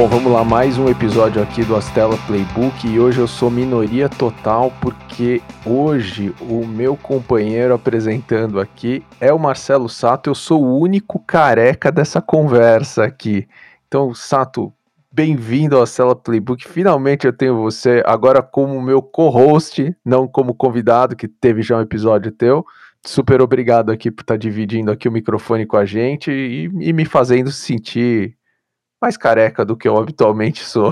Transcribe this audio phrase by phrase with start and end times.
[0.00, 4.08] Bom, vamos lá, mais um episódio aqui do Astela Playbook e hoje eu sou minoria
[4.08, 10.78] total porque hoje o meu companheiro apresentando aqui é o Marcelo Sato, eu sou o
[10.78, 13.46] único careca dessa conversa aqui.
[13.86, 14.72] Então, Sato,
[15.12, 16.66] bem-vindo ao Astela Playbook.
[16.66, 21.82] Finalmente eu tenho você agora como meu co-host, não como convidado, que teve já um
[21.82, 22.64] episódio teu.
[23.04, 27.04] Super obrigado aqui por estar dividindo aqui o microfone com a gente e, e me
[27.04, 28.39] fazendo sentir
[29.00, 30.90] mais careca do que eu habitualmente sou.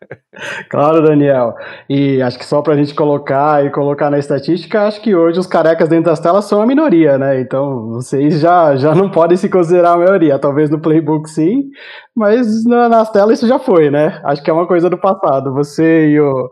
[0.68, 1.54] claro, Daniel.
[1.88, 5.38] E acho que só para a gente colocar e colocar na estatística, acho que hoje
[5.38, 7.40] os carecas dentro das telas são a minoria, né?
[7.40, 10.38] Então vocês já, já não podem se considerar a maioria.
[10.38, 11.70] Talvez no playbook sim,
[12.16, 14.20] mas na, nas telas isso já foi, né?
[14.24, 15.52] Acho que é uma coisa do passado.
[15.54, 16.48] Você e o,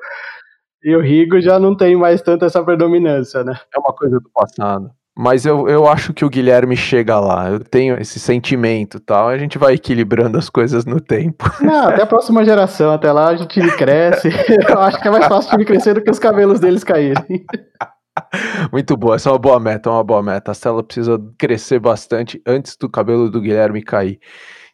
[0.85, 3.59] e o Rigo já não tem mais tanto essa predominância, né?
[3.75, 4.91] É uma coisa do passado.
[5.21, 7.51] Mas eu, eu acho que o Guilherme chega lá.
[7.51, 9.29] Eu tenho esse sentimento tal.
[9.29, 11.45] A gente vai equilibrando as coisas no tempo.
[11.61, 12.93] Não, até a próxima geração.
[12.93, 14.29] Até lá o time cresce.
[14.69, 17.45] eu acho que é mais fácil o time crescer do que os cabelos deles caírem.
[18.71, 20.53] Muito boa, essa é uma boa meta, uma boa meta.
[20.53, 24.21] A Stella precisa crescer bastante antes do cabelo do Guilherme cair.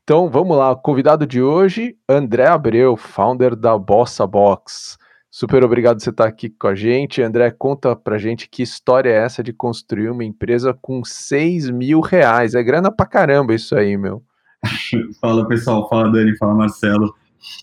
[0.03, 4.99] Então vamos lá, convidado de hoje, André Abreu, founder da Bossa Box.
[5.37, 7.21] Super obrigado por você estar aqui com a gente.
[7.21, 12.01] André, conta pra gente que história é essa de construir uma empresa com 6 mil
[12.01, 12.55] reais.
[12.55, 14.23] É grana pra caramba isso aí, meu.
[15.21, 17.13] fala pessoal, fala Dani, fala Marcelo.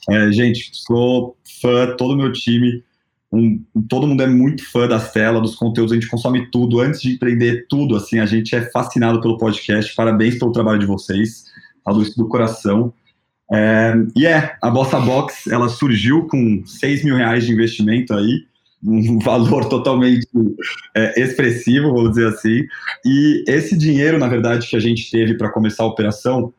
[0.10, 2.84] É, gente, sou fã, todo meu time,
[3.32, 7.02] um, todo mundo é muito fã da Stella, dos conteúdos, a gente consome tudo, antes
[7.02, 11.46] de empreender tudo, assim, a gente é fascinado pelo podcast, parabéns pelo trabalho de vocês,
[11.86, 12.94] falo isso do coração.
[13.52, 18.46] É, e é, a Bossa Box, ela surgiu com 6 mil reais de investimento aí,
[18.84, 20.28] um valor totalmente
[20.96, 22.66] é, expressivo, vamos dizer assim.
[23.06, 26.54] E esse dinheiro, na verdade, que a gente teve para começar a operação,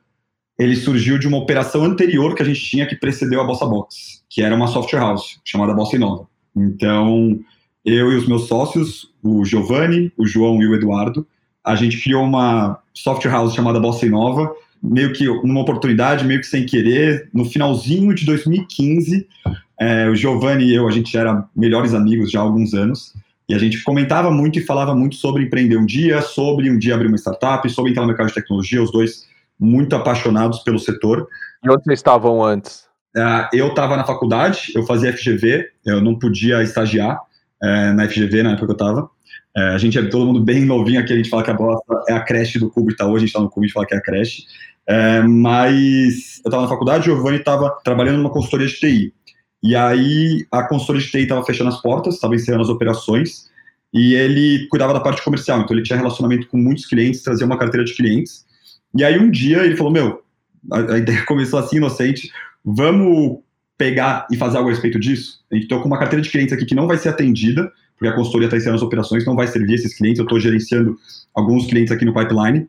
[0.58, 4.22] ele surgiu de uma operação anterior que a gente tinha que precedeu a Bossa Box,
[4.28, 6.28] que era uma software house chamada Bossa Inova.
[6.54, 7.40] Então,
[7.84, 11.26] eu e os meus sócios, o Giovanni, o João e o Eduardo,
[11.64, 16.46] a gente criou uma software house chamada Bossa Inova, meio que numa oportunidade, meio que
[16.46, 19.28] sem querer, no finalzinho de 2015,
[19.80, 23.14] é, o Giovanni e eu, a gente era melhores amigos já há alguns anos,
[23.48, 26.94] e a gente comentava muito e falava muito sobre empreender um dia, sobre um dia
[26.94, 29.26] abrir uma startup, sobre entrar no mercado de tecnologia, os dois
[29.58, 31.28] muito apaixonados pelo setor.
[31.62, 32.86] E onde vocês estavam antes?
[33.16, 37.20] Uh, eu estava na faculdade, eu fazia FGV, eu não podia estagiar
[37.62, 39.02] uh, na FGV na época que eu estava.
[39.56, 42.04] Uh, a gente é todo mundo bem novinho aqui, a gente fala que a bosta
[42.08, 43.98] é a creche do Cubo Itaú, a gente está no Cubo e fala que é
[43.98, 44.44] a creche.
[44.86, 49.14] É, mas eu estava na faculdade, o Giovanni estava trabalhando numa consultoria de TI.
[49.62, 53.50] E aí a consultoria de TI estava fechando as portas, estava encerrando as operações,
[53.92, 55.60] e ele cuidava da parte comercial.
[55.60, 58.44] Então ele tinha relacionamento com muitos clientes, trazia uma carteira de clientes.
[58.96, 60.22] E aí um dia ele falou: Meu,
[60.70, 62.30] a, a ideia começou assim, inocente,
[62.64, 63.38] vamos
[63.78, 65.40] pegar e fazer algo a respeito disso?
[65.50, 68.14] A gente com uma carteira de clientes aqui que não vai ser atendida, porque a
[68.14, 70.18] consultoria está encerrando as operações, não vai servir esses clientes.
[70.18, 70.96] Eu estou gerenciando
[71.34, 72.68] alguns clientes aqui no pipeline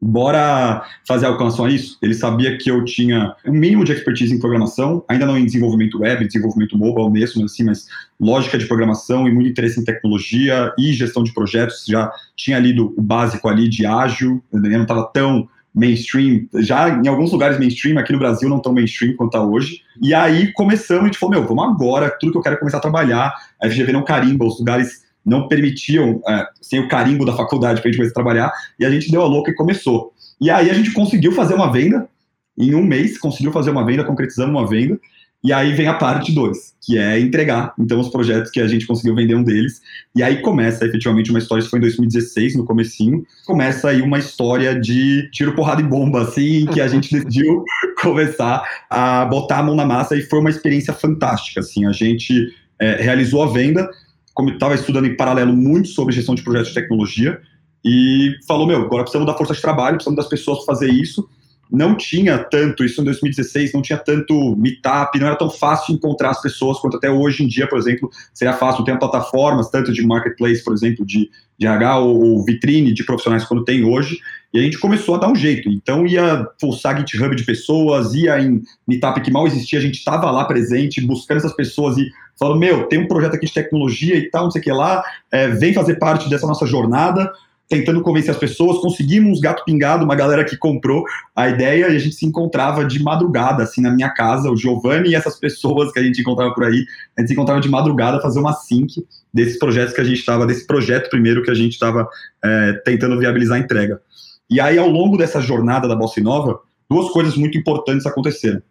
[0.00, 1.98] bora fazer relação a isso.
[2.00, 5.98] Ele sabia que eu tinha um mínimo de expertise em programação, ainda não em desenvolvimento
[6.00, 7.86] web, desenvolvimento mobile mesmo, assim, mas
[8.20, 11.84] lógica de programação e muito interesse em tecnologia e gestão de projetos.
[11.86, 17.06] Já tinha lido o básico ali de ágil, eu não estava tão mainstream, já em
[17.06, 19.82] alguns lugares mainstream, aqui no Brasil não tão mainstream quanto está hoje.
[20.02, 22.78] E aí começamos, a gente falou, meu, vamos agora, tudo que eu quero é começar
[22.78, 23.32] a trabalhar.
[23.62, 27.88] A FGV não carimba, os lugares não permitiam, é, sem o carimbo da faculdade para
[27.88, 30.12] a gente começar a trabalhar, e a gente deu a louca e começou.
[30.40, 32.08] E aí a gente conseguiu fazer uma venda,
[32.56, 34.98] em um mês conseguiu fazer uma venda, concretizando uma venda,
[35.42, 38.86] e aí vem a parte 2, que é entregar, então, os projetos que a gente
[38.86, 39.80] conseguiu vender um deles,
[40.16, 44.18] e aí começa efetivamente uma história, isso foi em 2016, no comecinho, começa aí uma
[44.18, 47.62] história de tiro, porrada e bomba, assim, que a gente decidiu
[48.02, 52.52] começar a botar a mão na massa, e foi uma experiência fantástica, assim, a gente
[52.80, 53.88] é, realizou a venda,
[54.38, 57.40] como estava estudando em paralelo muito sobre gestão de projetos de tecnologia,
[57.84, 61.28] e falou, meu, agora precisamos da força de trabalho, precisamos das pessoas fazer isso.
[61.68, 66.30] Não tinha tanto, isso em 2016, não tinha tanto meetup, não era tão fácil encontrar
[66.30, 70.06] as pessoas quanto até hoje em dia, por exemplo, seria fácil, tem plataformas, tanto de
[70.06, 71.28] marketplace, por exemplo, de,
[71.58, 74.20] de RH ou, ou vitrine de profissionais quando tem hoje,
[74.54, 75.68] e a gente começou a dar um jeito.
[75.68, 80.30] Então ia pulsar GitHub de pessoas, ia em meetup que mal existia, a gente estava
[80.30, 84.30] lá presente, buscando essas pessoas e falando, meu, tem um projeto aqui de tecnologia e
[84.30, 87.32] tal, não sei o que lá, é, vem fazer parte dessa nossa jornada,
[87.68, 91.04] tentando convencer as pessoas, conseguimos gato pingado, uma galera que comprou
[91.36, 95.10] a ideia e a gente se encontrava de madrugada, assim, na minha casa, o Giovanni
[95.10, 96.84] e essas pessoas que a gente encontrava por aí,
[97.16, 100.46] a gente se encontrava de madrugada fazer uma sync desses projetos que a gente estava,
[100.46, 102.08] desse projeto primeiro que a gente estava
[102.42, 104.00] é, tentando viabilizar a entrega.
[104.48, 108.62] E aí, ao longo dessa jornada da Bossa Nova, duas coisas muito importantes aconteceram.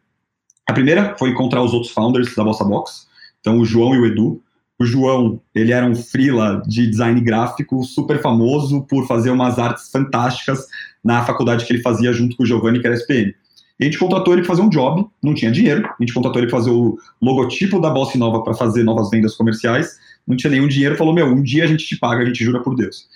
[0.67, 3.06] A primeira foi encontrar os outros founders da Bossa Box,
[3.47, 4.41] então o João e o Edu.
[4.77, 9.89] O João, ele era um freela de design gráfico super famoso por fazer umas artes
[9.89, 10.67] fantásticas
[11.01, 13.33] na faculdade que ele fazia junto com o Giovanni, que era SPM.
[13.79, 16.41] E a gente contratou ele para fazer um job, não tinha dinheiro, a gente contratou
[16.41, 19.97] ele para fazer o logotipo da Bossa Nova para fazer novas vendas comerciais,
[20.27, 22.61] não tinha nenhum dinheiro, falou, meu, um dia a gente te paga, a gente jura
[22.61, 23.07] por Deus.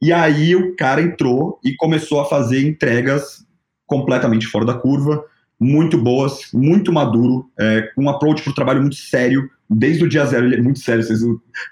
[0.00, 3.44] E aí o cara entrou e começou a fazer entregas
[3.86, 5.22] completamente fora da curva,
[5.58, 10.08] muito boas, muito maduro, é, com um approach para o trabalho muito sério, desde o
[10.08, 11.20] dia zero, ele é muito sério, vocês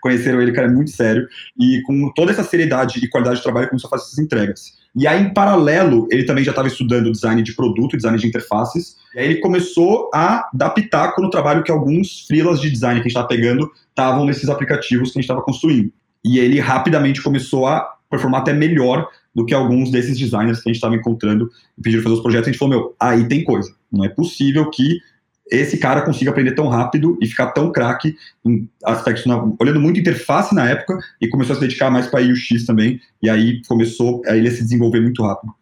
[0.00, 3.68] conheceram ele, cara, é muito sério, e com toda essa seriedade e qualidade de trabalho,
[3.68, 4.72] começou a fazer essas entregas.
[4.96, 8.96] E aí, em paralelo, ele também já estava estudando design de produto, design de interfaces,
[9.14, 13.06] e aí ele começou a dar pitaco no trabalho que alguns freelas de design que
[13.06, 15.92] a gente estava pegando estavam nesses aplicativos que a gente estava construindo.
[16.24, 20.72] E ele rapidamente começou a performar até melhor do que alguns desses designers que a
[20.72, 22.48] gente estava encontrando e pediram fazer os projetos.
[22.48, 23.74] A gente falou, meu, aí tem coisa.
[23.90, 25.00] Não é possível que
[25.50, 30.00] esse cara consiga aprender tão rápido e ficar tão craque em aspectos, na, olhando muito
[30.00, 34.22] interface na época e começou a se dedicar mais para UX também, e aí começou
[34.26, 35.52] a ele se desenvolver muito rápido.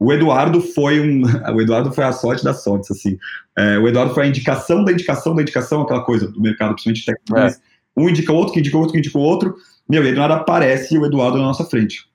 [0.00, 1.22] O Eduardo foi um,
[1.54, 3.18] o Eduardo foi a sorte das sortes, assim.
[3.56, 7.04] É, o Eduardo foi a indicação da indicação da indicação, aquela coisa do mercado, principalmente
[7.04, 7.36] técnico.
[7.36, 7.54] É.
[7.96, 9.56] Um indica o outro, que indica o outro, que indica o outro.
[9.88, 12.06] Meu, e do nada aparece o Eduardo na nossa frente.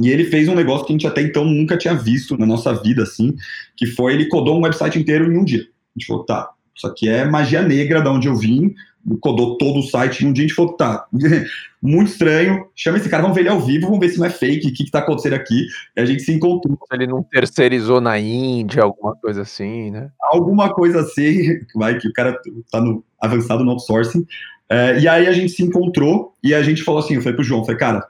[0.00, 2.74] E ele fez um negócio que a gente até então nunca tinha visto na nossa
[2.74, 3.34] vida, assim,
[3.76, 5.66] que foi ele codou um website inteiro em um dia.
[5.96, 8.74] A gente falou, tá, isso aqui é magia negra da onde eu vim,
[9.20, 11.06] codou todo o site em um dia, a gente falou, tá,
[11.82, 14.30] muito estranho, chama esse cara, vamos ver ele ao vivo, vamos ver se não é
[14.30, 15.66] fake, o que, que tá acontecendo aqui.
[15.96, 16.78] E a gente se encontrou.
[16.92, 20.10] Ele não terceirizou na Índia, alguma coisa assim, né?
[20.20, 22.38] Alguma coisa assim, vai que o cara
[22.70, 24.26] tá no, avançado no outsourcing.
[24.70, 27.44] É, e aí a gente se encontrou e a gente falou assim, eu falei pro
[27.44, 28.06] João, falei, cara,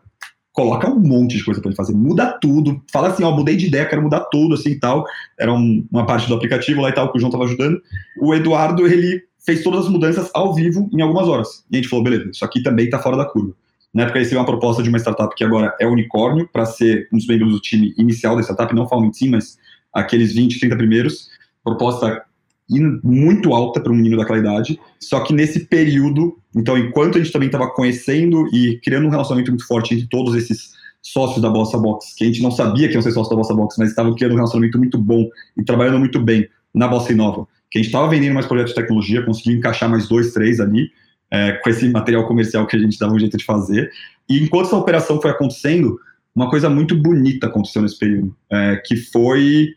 [0.59, 3.69] coloca um monte de coisa para ele fazer, muda tudo, fala assim, ó, mudei de
[3.69, 5.07] ideia, quero mudar tudo, assim e tal.
[5.39, 7.81] Era um, uma parte do aplicativo lá e tal que o João tava ajudando.
[8.21, 11.65] O Eduardo, ele fez todas as mudanças ao vivo em algumas horas.
[11.71, 13.55] E a gente falou, beleza, isso aqui também tá fora da curva.
[13.95, 17.19] Na época, recebeu uma proposta de uma startup que agora é unicórnio, para ser um
[17.19, 19.57] dos membros do time inicial da startup, não Founding Team, mas
[19.95, 21.29] aqueles 20, 30 primeiros.
[21.63, 22.21] Proposta
[23.03, 24.79] muito alta para um menino daquela idade.
[25.01, 29.51] Só que nesse período, então, enquanto a gente também estava conhecendo e criando um relacionamento
[29.51, 32.95] muito forte entre todos esses sócios da Bossa Box, que a gente não sabia que
[32.95, 35.27] iam ser sócios da Bossa Box, mas estavam criando um relacionamento muito bom
[35.57, 38.81] e trabalhando muito bem na Bossa Inova, que a gente estava vendendo mais projetos de
[38.81, 40.91] tecnologia, conseguiu encaixar mais dois, três ali,
[41.31, 43.91] é, com esse material comercial que a gente dava um jeito de fazer.
[44.29, 45.99] E enquanto essa operação foi acontecendo,
[46.35, 49.75] uma coisa muito bonita aconteceu nesse período, é, que foi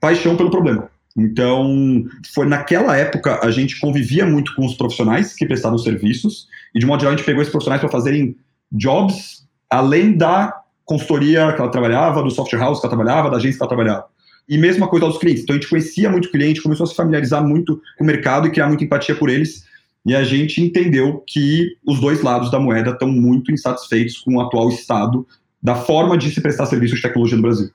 [0.00, 0.90] paixão pelo problema.
[1.16, 6.78] Então, foi naquela época a gente convivia muito com os profissionais que prestavam serviços, e
[6.78, 8.36] de modo geral a gente pegou esses profissionais para fazerem
[8.70, 13.58] jobs além da consultoria que ela trabalhava, do software house que ela trabalhava, da agência
[13.58, 14.06] que ela trabalhava.
[14.48, 15.44] E mesma coisa aos clientes.
[15.44, 18.48] Então a gente conhecia muito o cliente, começou a se familiarizar muito com o mercado
[18.48, 19.64] e criar muita empatia por eles.
[20.04, 24.40] E a gente entendeu que os dois lados da moeda estão muito insatisfeitos com o
[24.40, 25.24] atual estado
[25.62, 27.70] da forma de se prestar serviço de tecnologia no Brasil.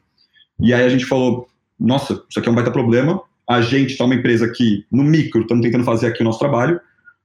[0.60, 1.48] E aí a gente falou,
[1.80, 3.22] nossa, isso aqui é um baita problema.
[3.48, 6.80] A gente está uma empresa que, no micro, estamos tentando fazer aqui o nosso trabalho,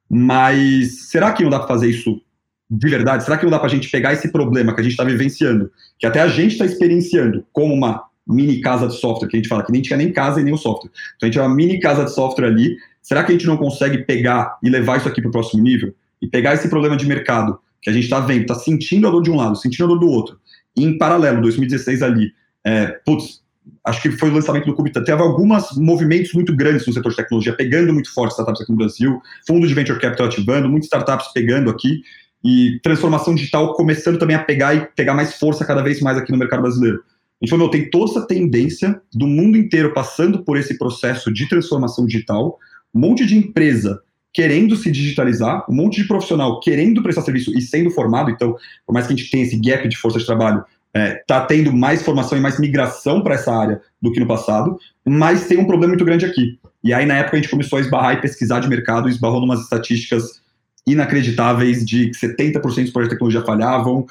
[0.08, 2.20] mas será que não dá para fazer isso
[2.68, 3.24] de verdade?
[3.24, 5.70] Será que não dá para a gente pegar esse problema que a gente está vivenciando,
[5.98, 9.48] que até a gente está experienciando como uma mini casa de software, que a gente
[9.48, 10.90] fala que nem tinha nem casa e nem o software.
[11.16, 12.76] Então a gente é uma mini casa de software ali.
[13.02, 15.94] Será que a gente não consegue pegar e levar isso aqui para o próximo nível?
[16.20, 19.22] E pegar esse problema de mercado que a gente está vendo, está sentindo a dor
[19.22, 20.38] de um lado, sentindo a dor do outro,
[20.76, 22.32] e em paralelo, 2016 ali,
[22.64, 23.39] é, putz,
[23.84, 27.16] acho que foi o lançamento do Cubita, teve alguns movimentos muito grandes no setor de
[27.16, 31.32] tecnologia, pegando muito forte startups aqui no Brasil, fundos de venture capital ativando, muitas startups
[31.32, 32.02] pegando aqui,
[32.44, 36.32] e transformação digital começando também a pegar e pegar mais força cada vez mais aqui
[36.32, 36.98] no mercado brasileiro.
[37.40, 41.32] A gente falou, meu, tem toda essa tendência do mundo inteiro passando por esse processo
[41.32, 42.58] de transformação digital,
[42.94, 44.00] um monte de empresa
[44.32, 48.54] querendo se digitalizar, um monte de profissional querendo prestar serviço e sendo formado, então,
[48.86, 51.40] por mais que a gente tenha esse gap de força de trabalho, está é, tá
[51.44, 55.58] tendo mais formação e mais migração para essa área do que no passado, mas tem
[55.58, 56.58] um problema muito grande aqui.
[56.82, 59.60] E aí, na época, a gente começou a esbarrar e pesquisar de mercado, esbarrou umas
[59.60, 60.40] estatísticas
[60.86, 64.06] inacreditáveis de que 70% dos projetos de tecnologia falhavam,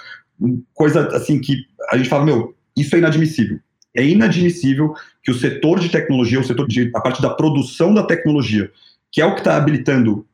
[0.73, 3.59] coisa assim que a gente fala, meu, isso é inadmissível.
[3.95, 4.93] É inadmissível
[5.23, 8.71] que o setor de tecnologia, o setor de a parte da produção da tecnologia,
[9.11, 10.25] que é o que está habilitando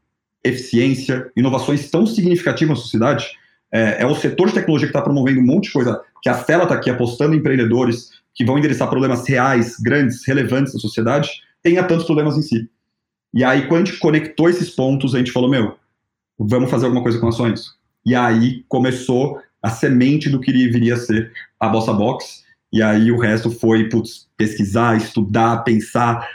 [0.44, 3.32] eficiência, inovações tão significativas na sociedade,
[3.72, 6.34] é, é o setor de tecnologia que está promovendo um monte de coisa, que a
[6.34, 11.30] Stella está aqui apostando em empreendedores que vão endereçar problemas reais, grandes, relevantes da sociedade,
[11.62, 12.68] tenha tantos problemas em si.
[13.32, 15.76] E aí, quando a gente conectou esses pontos, a gente falou, meu,
[16.36, 17.76] vamos fazer alguma coisa com ações.
[18.04, 23.12] E aí começou a semente do que viria a ser a Bossa Box, e aí
[23.12, 26.28] o resto foi, putz, pesquisar, estudar, pensar,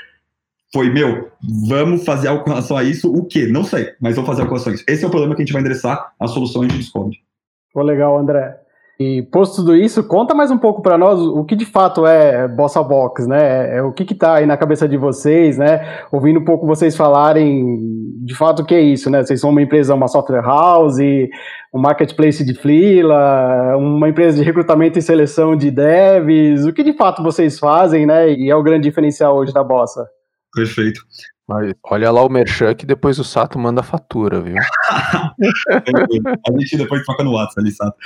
[0.73, 1.33] foi, meu,
[1.67, 3.49] vamos fazer algo com relação a isso, o quê?
[3.49, 4.85] Não sei, mas vamos fazer algo com relação a isso.
[4.87, 7.19] Esse é o problema que a gente vai endereçar, a solução a gente descobre.
[7.73, 8.70] Pô, legal, André.
[9.01, 12.47] E posto tudo isso, conta mais um pouco para nós o que de fato é
[12.47, 13.79] Bossa Box, né?
[13.79, 16.05] É, o que está aí na cabeça de vocês, né?
[16.13, 17.79] Ouvindo um pouco vocês falarem
[18.23, 19.25] de fato o que é isso, né?
[19.25, 20.99] Vocês são uma empresa, uma software house,
[21.73, 26.67] um marketplace de freela, uma empresa de recrutamento e seleção de devs.
[26.67, 28.31] O que de fato vocês fazem, né?
[28.31, 30.07] E é o grande diferencial hoje da Bossa.
[30.55, 31.01] Perfeito.
[31.85, 34.57] Olha lá o Merchan que depois o Sato manda fatura, viu?
[34.93, 37.97] a gente depois toca no WhatsApp ali, Sato.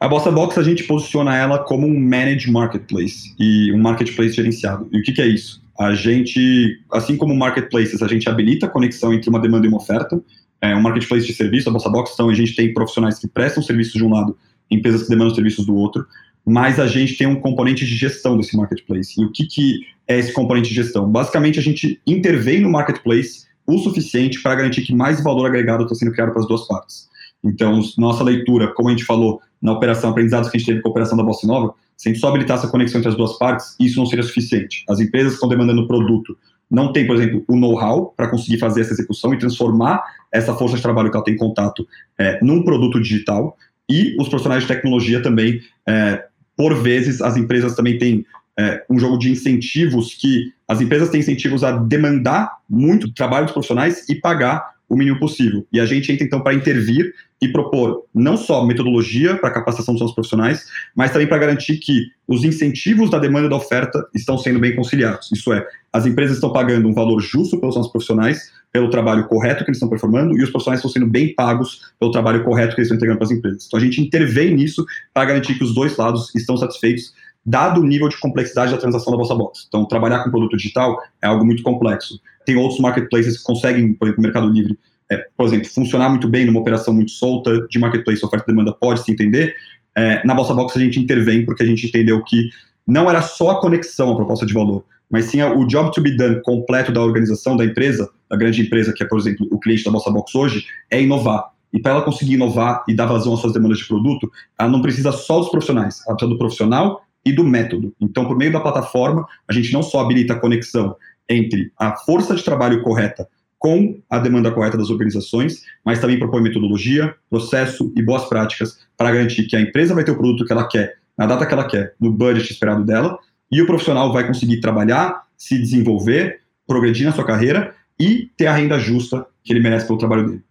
[0.00, 4.88] A Bossa Box a gente posiciona ela como um managed marketplace e um marketplace gerenciado.
[4.90, 5.62] E o que, que é isso?
[5.78, 9.76] A gente, assim como marketplaces, a gente habilita a conexão entre uma demanda e uma
[9.76, 10.18] oferta.
[10.58, 13.62] É um marketplace de serviço, a Bossa Box, então a gente tem profissionais que prestam
[13.62, 14.38] serviços de um lado,
[14.70, 16.06] empresas que demandam serviços do outro,
[16.46, 19.20] mas a gente tem um componente de gestão desse marketplace.
[19.20, 21.10] E o que, que é esse componente de gestão?
[21.10, 25.94] Basicamente, a gente intervém no marketplace o suficiente para garantir que mais valor agregado está
[25.94, 27.10] sendo criado para as duas partes.
[27.44, 30.88] Então, nossa leitura, como a gente falou na operação, aprendizados que a gente teve com
[30.88, 33.36] a operação da Bossa Nova, se a gente só habilitasse a conexão entre as duas
[33.38, 34.84] partes, isso não seria suficiente.
[34.88, 36.36] As empresas estão demandando produto
[36.70, 40.02] não têm, por exemplo, o know-how para conseguir fazer essa execução e transformar
[40.32, 41.86] essa força de trabalho que ela tem em contato
[42.16, 43.56] é, num produto digital.
[43.88, 46.24] E os profissionais de tecnologia também, é,
[46.56, 48.24] por vezes, as empresas também têm
[48.56, 53.52] é, um jogo de incentivos que as empresas têm incentivos a demandar muito trabalho dos
[53.52, 55.64] profissionais e pagar o mínimo possível.
[55.72, 60.00] E a gente entra, então, para intervir e propor não só metodologia para capacitação dos
[60.00, 64.36] nossos profissionais, mas também para garantir que os incentivos da demanda e da oferta estão
[64.36, 65.30] sendo bem conciliados.
[65.30, 69.64] Isso é, as empresas estão pagando um valor justo pelos nossos profissionais, pelo trabalho correto
[69.64, 72.80] que eles estão performando, e os profissionais estão sendo bem pagos pelo trabalho correto que
[72.80, 73.66] eles estão entregando para as empresas.
[73.66, 77.14] Então a gente intervém nisso para garantir que os dois lados estão satisfeitos,
[77.46, 79.64] dado o nível de complexidade da transação da Bolsa Box.
[79.66, 82.20] Então, trabalhar com produto digital é algo muito complexo.
[82.50, 84.76] Tem outros marketplaces que conseguem, por exemplo, o Mercado Livre,
[85.08, 88.72] é, por exemplo, funcionar muito bem numa operação muito solta de marketplace, oferta e demanda
[88.72, 89.54] pode se entender.
[89.96, 92.48] É, na Bolsa Box a gente intervém porque a gente entendeu que
[92.84, 96.16] não era só a conexão a proposta de valor, mas sim o job to be
[96.16, 99.84] done completo da organização, da empresa, da grande empresa que é, por exemplo, o cliente
[99.84, 101.52] da Bolsa Box hoje, é inovar.
[101.72, 104.28] E para ela conseguir inovar e dar vazão às suas demandas de produto,
[104.58, 107.94] ela não precisa só dos profissionais, ela precisa do profissional e do método.
[108.00, 110.96] Então, por meio da plataforma, a gente não só habilita a conexão
[111.30, 113.28] entre a força de trabalho correta
[113.60, 119.12] com a demanda correta das organizações, mas também propõe metodologia, processo e boas práticas para
[119.12, 121.68] garantir que a empresa vai ter o produto que ela quer, na data que ela
[121.68, 123.18] quer, no budget esperado dela,
[123.52, 128.54] e o profissional vai conseguir trabalhar, se desenvolver, progredir na sua carreira e ter a
[128.54, 130.42] renda justa que ele merece pelo trabalho dele.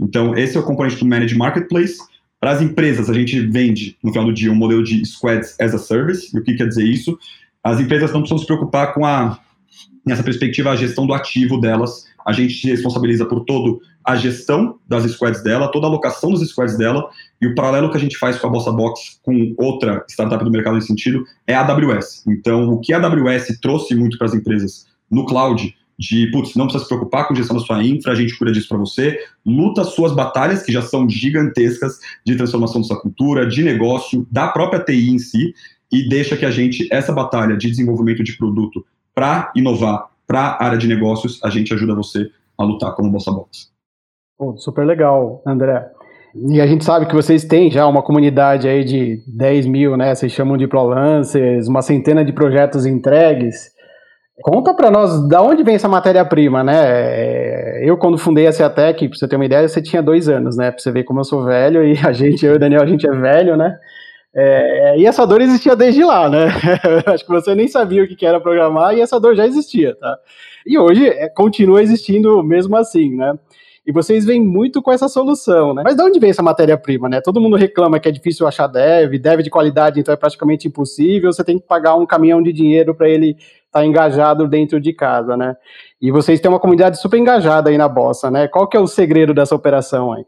[0.00, 1.98] Então, esse é o componente do Managed Marketplace.
[2.40, 5.72] Para as empresas, a gente vende, no final do dia, um modelo de Squads as
[5.72, 6.34] a Service.
[6.34, 7.16] E o que quer dizer isso?
[7.62, 9.38] As empresas não precisam se preocupar com a,
[10.06, 14.78] nessa perspectiva, a gestão do ativo delas a gente se responsabiliza por toda a gestão
[14.88, 17.08] das squads dela, toda a alocação dos squads dela,
[17.40, 20.50] e o paralelo que a gente faz com a Bossa Box com outra startup do
[20.50, 22.24] mercado nesse sentido é a AWS.
[22.26, 26.66] Então, o que a AWS trouxe muito para as empresas no cloud, de, putz, não
[26.66, 29.82] precisa se preocupar com gestão da sua infra, a gente cuida disso para você, luta
[29.82, 34.80] suas batalhas, que já são gigantescas, de transformação da sua cultura, de negócio, da própria
[34.80, 35.54] TI em si,
[35.90, 38.84] e deixa que a gente, essa batalha de desenvolvimento de produto
[39.16, 43.32] para inovar, para a área de negócios, a gente ajuda você a lutar como Bolsa
[43.32, 43.70] Box.
[44.38, 45.90] Oh, super legal, André.
[46.50, 50.14] E a gente sabe que vocês têm já uma comunidade aí de 10 mil, né?
[50.14, 53.70] Vocês chamam de ProLancers, uma centena de projetos entregues.
[54.42, 56.82] Conta para nós da onde vem essa matéria-prima, né?
[56.84, 60.58] É, eu, quando fundei a Ceatec, para você ter uma ideia, você tinha dois anos,
[60.58, 60.70] né?
[60.70, 62.86] Para você ver como eu sou velho e a gente, eu e o Daniel, a
[62.86, 63.78] gente é velho, né?
[64.38, 66.48] É, e essa dor existia desde lá, né?
[67.06, 70.18] Acho que você nem sabia o que era programar e essa dor já existia, tá?
[70.66, 73.32] E hoje é, continua existindo mesmo assim, né?
[73.86, 75.82] E vocês vêm muito com essa solução, né?
[75.82, 77.22] Mas de onde vem essa matéria-prima, né?
[77.22, 81.32] Todo mundo reclama que é difícil achar dev, dev de qualidade, então é praticamente impossível,
[81.32, 84.92] você tem que pagar um caminhão de dinheiro para ele estar tá engajado dentro de
[84.92, 85.56] casa, né?
[85.98, 88.48] E vocês têm uma comunidade super engajada aí na Bossa, né?
[88.48, 90.26] Qual que é o segredo dessa operação aí?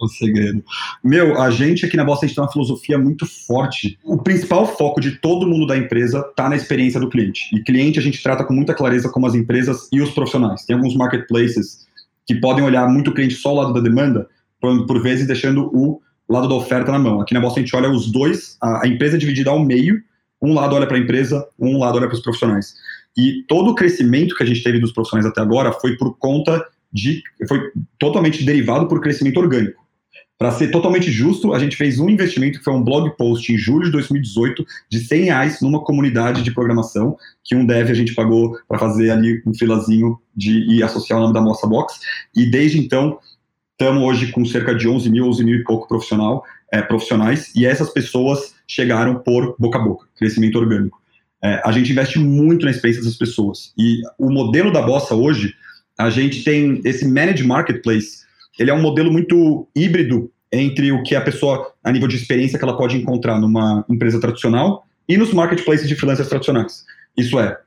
[0.00, 0.62] O segredo.
[1.02, 3.98] Meu, a gente aqui na Bossa a gente tem uma filosofia muito forte.
[4.04, 7.54] O principal foco de todo mundo da empresa está na experiência do cliente.
[7.54, 10.64] E cliente a gente trata com muita clareza como as empresas e os profissionais.
[10.64, 11.86] Tem alguns marketplaces
[12.26, 14.28] que podem olhar muito o cliente só o lado da demanda,
[14.60, 17.20] por, por vezes deixando o lado da oferta na mão.
[17.20, 20.02] Aqui na Bossa a gente olha os dois, a, a empresa é dividida ao meio,
[20.40, 22.74] um lado olha para a empresa, um lado olha para os profissionais.
[23.16, 26.64] E todo o crescimento que a gente teve dos profissionais até agora foi por conta
[26.92, 27.22] de.
[27.48, 27.60] foi
[27.98, 29.87] totalmente derivado por crescimento orgânico.
[30.38, 33.58] Para ser totalmente justo, a gente fez um investimento que foi um blog post em
[33.58, 38.14] julho de 2018 de 100 reais numa comunidade de programação que um dev a gente
[38.14, 41.98] pagou para fazer ali um filazinho de e associar o nome da Mossa Box.
[42.36, 43.18] E desde então
[43.72, 47.66] estamos hoje com cerca de 11 mil, 11 mil e pouco profissional, é, profissionais e
[47.66, 51.02] essas pessoas chegaram por boca a boca, crescimento orgânico.
[51.42, 55.52] É, a gente investe muito na experiência dessas pessoas e o modelo da Bossa hoje,
[55.98, 58.27] a gente tem esse managed marketplace
[58.58, 62.58] ele é um modelo muito híbrido entre o que a pessoa, a nível de experiência
[62.58, 66.84] que ela pode encontrar numa empresa tradicional e nos marketplaces de freelancers tradicionais.
[67.16, 67.58] Isso é,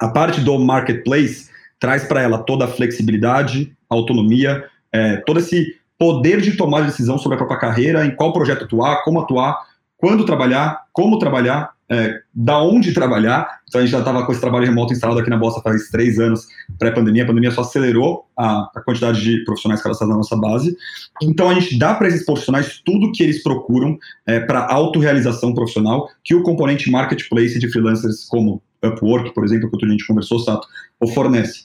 [0.00, 1.48] a parte do marketplace
[1.78, 7.36] traz para ela toda a flexibilidade, autonomia, é, todo esse poder de tomar decisão sobre
[7.36, 9.56] a própria carreira, em qual projeto atuar, como atuar,
[9.96, 13.60] quando trabalhar, como trabalhar, é, da onde trabalhar.
[13.68, 16.18] Então a gente já estava com esse trabalho remoto instalado aqui na Bossa faz três
[16.18, 16.46] anos,
[16.78, 17.22] pré-pandemia.
[17.22, 20.76] A pandemia só acelerou a, a, quantidade de profissionais cadastrados na nossa base.
[21.22, 23.96] Então a gente dá para esses profissionais tudo que eles procuram
[24.26, 29.76] é, para autorrealização profissional, que o componente marketplace de freelancers como Upwork, por exemplo, que
[29.76, 30.66] outro dia a gente conversou, Sato,
[31.00, 31.64] oferece.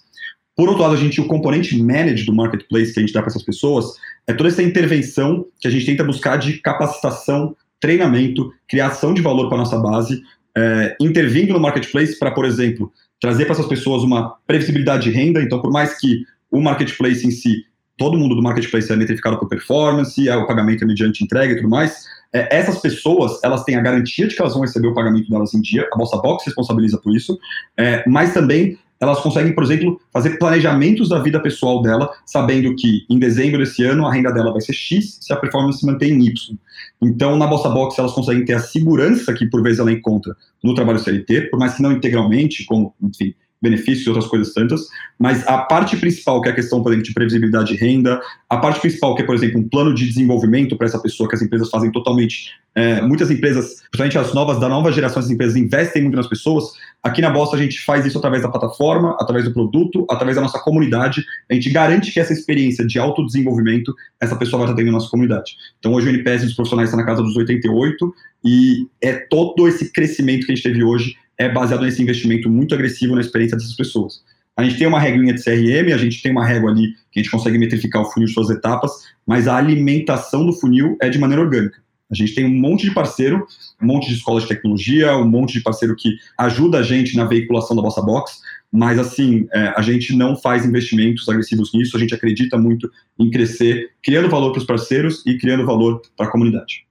[0.55, 3.29] Por outro lado, a gente, o componente manage do marketplace que a gente dá para
[3.29, 3.93] essas pessoas
[4.27, 9.50] é toda essa intervenção que a gente tenta buscar de capacitação treinamento, criação de valor
[9.50, 10.21] para nossa base,
[10.57, 15.41] é, intervindo no marketplace para, por exemplo, trazer para essas pessoas uma previsibilidade de renda.
[15.41, 17.65] Então, por mais que o marketplace em si,
[17.98, 21.57] todo mundo do marketplace é metrificado por performance, é o pagamento é mediante entrega e
[21.57, 24.93] tudo mais, é, essas pessoas, elas têm a garantia de que elas vão receber o
[24.93, 27.38] pagamento delas em dia, a Bolsa Box responsabiliza por isso,
[27.77, 33.06] é, mas também elas conseguem, por exemplo, fazer planejamentos da vida pessoal dela, sabendo que
[33.10, 36.12] em dezembro desse ano a renda dela vai ser X se a performance se mantém
[36.12, 36.58] em Y.
[37.01, 40.74] Então, na Bossa Box, elas conseguem ter a segurança que, por vezes, ela encontra no
[40.74, 44.88] trabalho CLT, por mais que não integralmente, como, enfim, benefícios e outras coisas tantas,
[45.18, 48.58] mas a parte principal, que é a questão, por exemplo, de previsibilidade de renda, a
[48.58, 51.42] parte principal, que é, por exemplo, um plano de desenvolvimento para essa pessoa, que as
[51.42, 56.04] empresas fazem totalmente, é, muitas empresas, principalmente as novas, da nova geração das empresas, investem
[56.04, 56.66] muito nas pessoas,
[57.04, 60.41] aqui na Bossa a gente faz isso através da plataforma, através do produto, através da
[60.41, 64.88] nossa comunidade, a gente garante que essa experiência de autodesenvolvimento, essa pessoa vai estar tendo
[64.88, 65.58] na nossa comunidade.
[65.80, 69.91] Então, hoje o NPS dos profissionais está na casa dos 88, e é todo esse
[69.91, 73.75] crescimento que a gente teve hoje é baseado nesse investimento muito agressivo na experiência dessas
[73.75, 74.21] pessoas.
[74.58, 77.23] A gente tem uma regrinha de CRM, a gente tem uma régua ali que a
[77.23, 78.91] gente consegue metrificar o funil de suas etapas,
[79.25, 81.78] mas a alimentação do funil é de maneira orgânica.
[82.12, 83.47] A gente tem um monte de parceiro,
[83.82, 87.23] um monte de escola de tecnologia, um monte de parceiro que ajuda a gente na
[87.23, 91.99] veiculação da Bossa Box, mas assim, é, a gente não faz investimentos agressivos nisso, a
[91.99, 96.32] gente acredita muito em crescer, criando valor para os parceiros e criando valor para a
[96.32, 96.88] comunidade.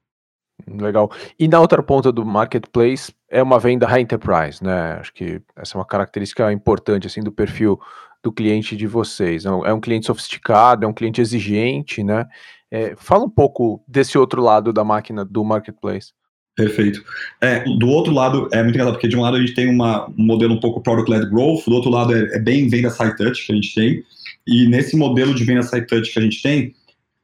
[0.67, 1.11] Legal.
[1.39, 4.99] E na outra ponta do marketplace é uma venda high enterprise, né?
[5.01, 7.79] Acho que essa é uma característica importante assim do perfil
[8.23, 9.45] do cliente de vocês.
[9.45, 12.27] É um, é um cliente sofisticado, é um cliente exigente, né?
[12.71, 16.13] É, fala um pouco desse outro lado da máquina do marketplace.
[16.59, 17.05] Perfeito.
[17.41, 20.09] É, do outro lado, é muito engraçado, porque de um lado a gente tem uma,
[20.09, 23.47] um modelo um pouco product-led growth, do outro lado é, é bem venda side touch
[23.47, 24.03] que a gente tem,
[24.45, 26.75] e nesse modelo de venda side touch que a gente tem,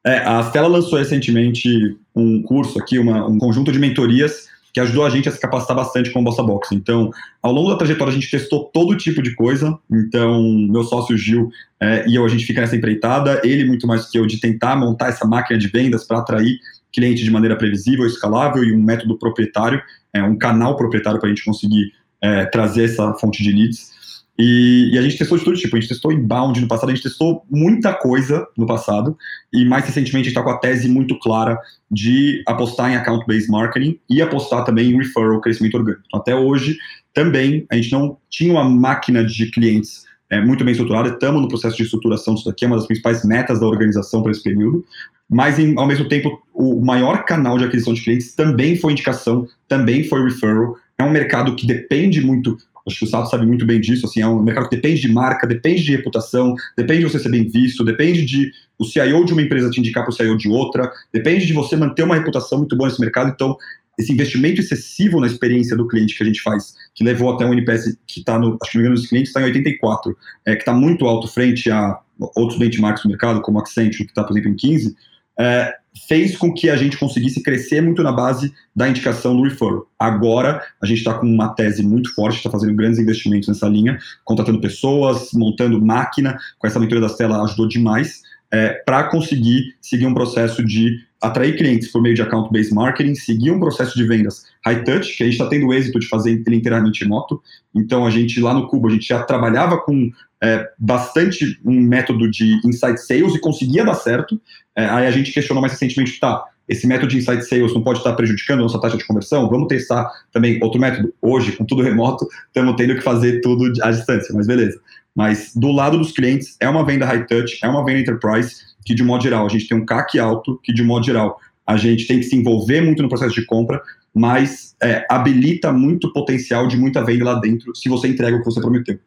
[0.07, 5.07] é, a Stella lançou recentemente um curso aqui, uma, um conjunto de mentorias que ajudou
[5.07, 6.75] a gente a se capacitar bastante com o Bossa Box.
[6.75, 9.79] Então, ao longo da trajetória, a gente testou todo tipo de coisa.
[9.89, 11.49] Então, meu sócio Gil
[11.81, 14.75] é, e eu, a gente fica nessa empreitada, ele muito mais que eu, de tentar
[14.75, 16.59] montar essa máquina de vendas para atrair
[16.93, 19.81] cliente de maneira previsível, escalável e um método proprietário,
[20.13, 23.93] é, um canal proprietário para a gente conseguir é, trazer essa fonte de leads.
[24.39, 26.95] E, e, a gente testou de todo tipo, a gente testou inbound no passado, a
[26.95, 29.17] gente testou muita coisa no passado,
[29.53, 31.57] e mais recentemente a gente está com a tese muito clara
[31.89, 36.03] de apostar em account-based marketing e apostar também em referral, crescimento orgânico.
[36.07, 36.77] Então, até hoje,
[37.13, 41.49] também, a gente não tinha uma máquina de clientes é, muito bem estruturada, estamos no
[41.49, 44.85] processo de estruturação disso daqui, é uma das principais metas da organização para esse período,
[45.31, 49.47] mas, em, ao mesmo tempo, o maior canal de aquisição de clientes também foi indicação,
[49.69, 53.65] também foi referral, é um mercado que depende muito Acho que o Sato sabe muito
[53.65, 54.07] bem disso.
[54.07, 57.31] Assim, é um mercado que depende de marca, depende de reputação, depende de você ser
[57.31, 60.49] bem visto, depende de o CIO de uma empresa te indicar para o CIO de
[60.49, 63.31] outra, depende de você manter uma reputação muito boa nesse mercado.
[63.31, 63.57] Então,
[63.99, 67.53] esse investimento excessivo na experiência do cliente que a gente faz, que levou até um
[67.53, 70.57] NPS que está no, acho que não me engano, os clientes está em 84, é,
[70.57, 71.99] que está muito alto frente a
[72.37, 74.97] outros benchmarks do mercado, como Accenture, que está, por exemplo, em 15,
[75.39, 75.75] é,
[76.09, 79.87] fez com que a gente conseguisse crescer muito na base da indicação do referral.
[79.99, 83.99] Agora, a gente está com uma tese muito forte, está fazendo grandes investimentos nessa linha,
[84.25, 90.07] contratando pessoas, montando máquina, com essa leitura da tela ajudou demais, é, para conseguir seguir
[90.07, 94.45] um processo de atrair clientes por meio de account-based marketing, seguir um processo de vendas
[94.65, 97.41] high touch, que a gente está tendo o êxito de fazer ele inteiramente remoto.
[97.75, 100.11] Então, a gente lá no Cubo, a gente já trabalhava com
[100.45, 104.39] é, bastante um método de insight sales e conseguia dar certo.
[104.77, 108.01] É, aí a gente questionou mais recentemente, tá, esse método de insight sales não pode
[108.01, 111.15] estar prejudicando a nossa taxa de conversão, vamos testar também outro método.
[111.23, 114.79] Hoje, com tudo remoto, estamos tendo que fazer tudo à distância, mas beleza.
[115.15, 118.95] Mas do lado dos clientes, é uma venda high touch, é uma venda enterprise, que
[118.95, 122.07] de modo geral a gente tem um CAC alto, que de modo geral a gente
[122.07, 123.81] tem que se envolver muito no processo de compra,
[124.15, 128.45] mas é, habilita muito potencial de muita venda lá dentro se você entrega o que
[128.45, 128.99] você prometeu.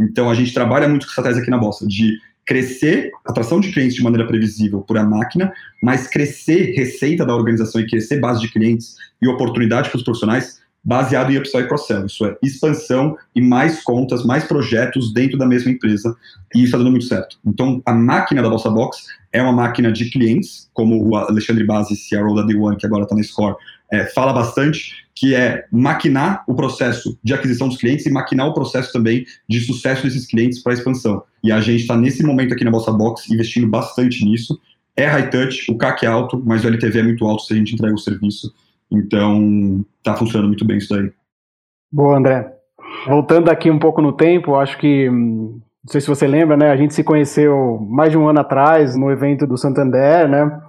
[0.00, 3.94] Então a gente trabalha muito com estratégia aqui na Bossa, de crescer atração de clientes
[3.94, 5.52] de maneira previsível por a máquina,
[5.82, 10.62] mas crescer receita da organização e crescer base de clientes e oportunidade para os profissionais
[10.84, 12.04] baseado em upsell e cross-sell.
[12.04, 16.14] Isso é expansão e mais contas, mais projetos dentro da mesma empresa
[16.54, 17.38] e isso está dando muito certo.
[17.44, 21.96] Então, a máquina da Bossa Box é uma máquina de clientes, como o Alexandre Base,
[22.08, 23.56] CRO da D1, que agora está na Score,
[23.94, 28.54] é, fala bastante, que é maquinar o processo de aquisição dos clientes e maquinar o
[28.54, 31.22] processo também de sucesso desses clientes para expansão.
[31.42, 34.58] E a gente está nesse momento aqui na Bossa Box investindo bastante nisso.
[34.96, 37.56] É high touch, o CAC é alto, mas o LTV é muito alto se a
[37.56, 38.52] gente entrega o serviço.
[38.90, 41.10] Então, está funcionando muito bem isso daí.
[41.90, 42.52] Boa, André.
[43.06, 46.70] Voltando aqui um pouco no tempo, acho que, hum, não sei se você lembra, né?
[46.70, 50.60] A gente se conheceu mais de um ano atrás no evento do Santander, né?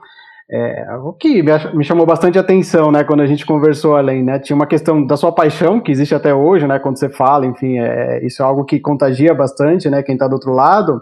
[0.50, 1.42] É, o que
[1.74, 5.18] me chamou bastante atenção, né, quando a gente conversou além, né, tinha uma questão da
[5.18, 8.64] sua paixão, que existe até hoje, né, quando você fala, enfim, é, isso é algo
[8.64, 11.02] que contagia bastante, né, quem está do outro lado,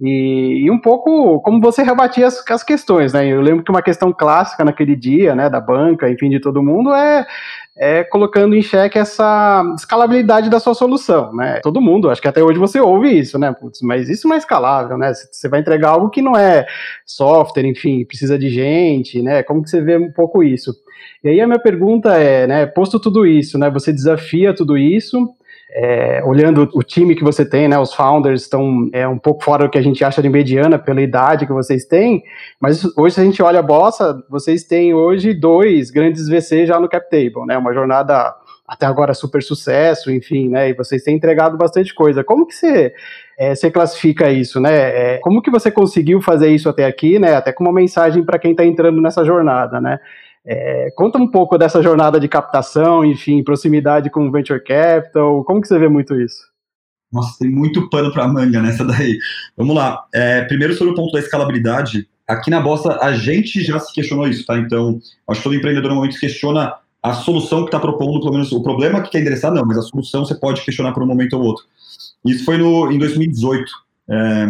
[0.00, 3.82] e, e, um pouco como você rebatia as, as, questões, né, eu lembro que uma
[3.82, 7.26] questão clássica naquele dia, né, da banca, enfim, de todo mundo, é,
[7.78, 11.60] é, colocando em xeque essa escalabilidade da sua solução, né?
[11.62, 13.52] Todo mundo, acho que até hoje você ouve isso, né?
[13.52, 15.12] Putz, mas isso não é escalável, né?
[15.14, 16.66] Você vai entregar algo que não é
[17.06, 19.44] software, enfim, precisa de gente, né?
[19.44, 20.74] Como que você vê um pouco isso?
[21.22, 22.66] E aí a minha pergunta é, né?
[22.66, 23.70] Posto tudo isso, né?
[23.70, 25.28] Você desafia tudo isso,
[25.80, 29.62] é, olhando o time que você tem, né, os founders estão é, um pouco fora
[29.62, 32.24] do que a gente acha de mediana pela idade que vocês têm,
[32.60, 36.80] mas hoje se a gente olha a Bossa, vocês têm hoje dois grandes VC já
[36.80, 38.34] no cap table, né, uma jornada
[38.66, 42.24] até agora super sucesso, enfim, né, e vocês têm entregado bastante coisa.
[42.24, 42.92] Como que você,
[43.38, 47.36] é, você classifica isso, né, é, como que você conseguiu fazer isso até aqui, né,
[47.36, 50.00] até com uma mensagem para quem está entrando nessa jornada, né,
[50.50, 55.60] é, conta um pouco dessa jornada de captação, enfim, proximidade com o Venture Capital, como
[55.60, 56.38] que você vê muito isso?
[57.12, 59.18] Nossa, tem muito pano para manga nessa daí.
[59.54, 60.06] Vamos lá.
[60.12, 62.08] É, primeiro sobre o ponto da escalabilidade.
[62.26, 64.56] Aqui na Bossa, a gente já se questionou isso, tá?
[64.56, 68.62] Então, acho que todo empreendedor normalmente questiona a solução que está propondo, pelo menos o
[68.62, 71.42] problema que quer endereçar, não, mas a solução você pode questionar por um momento ou
[71.42, 71.64] outro.
[72.24, 73.70] Isso foi no, em 2018.
[74.10, 74.46] É,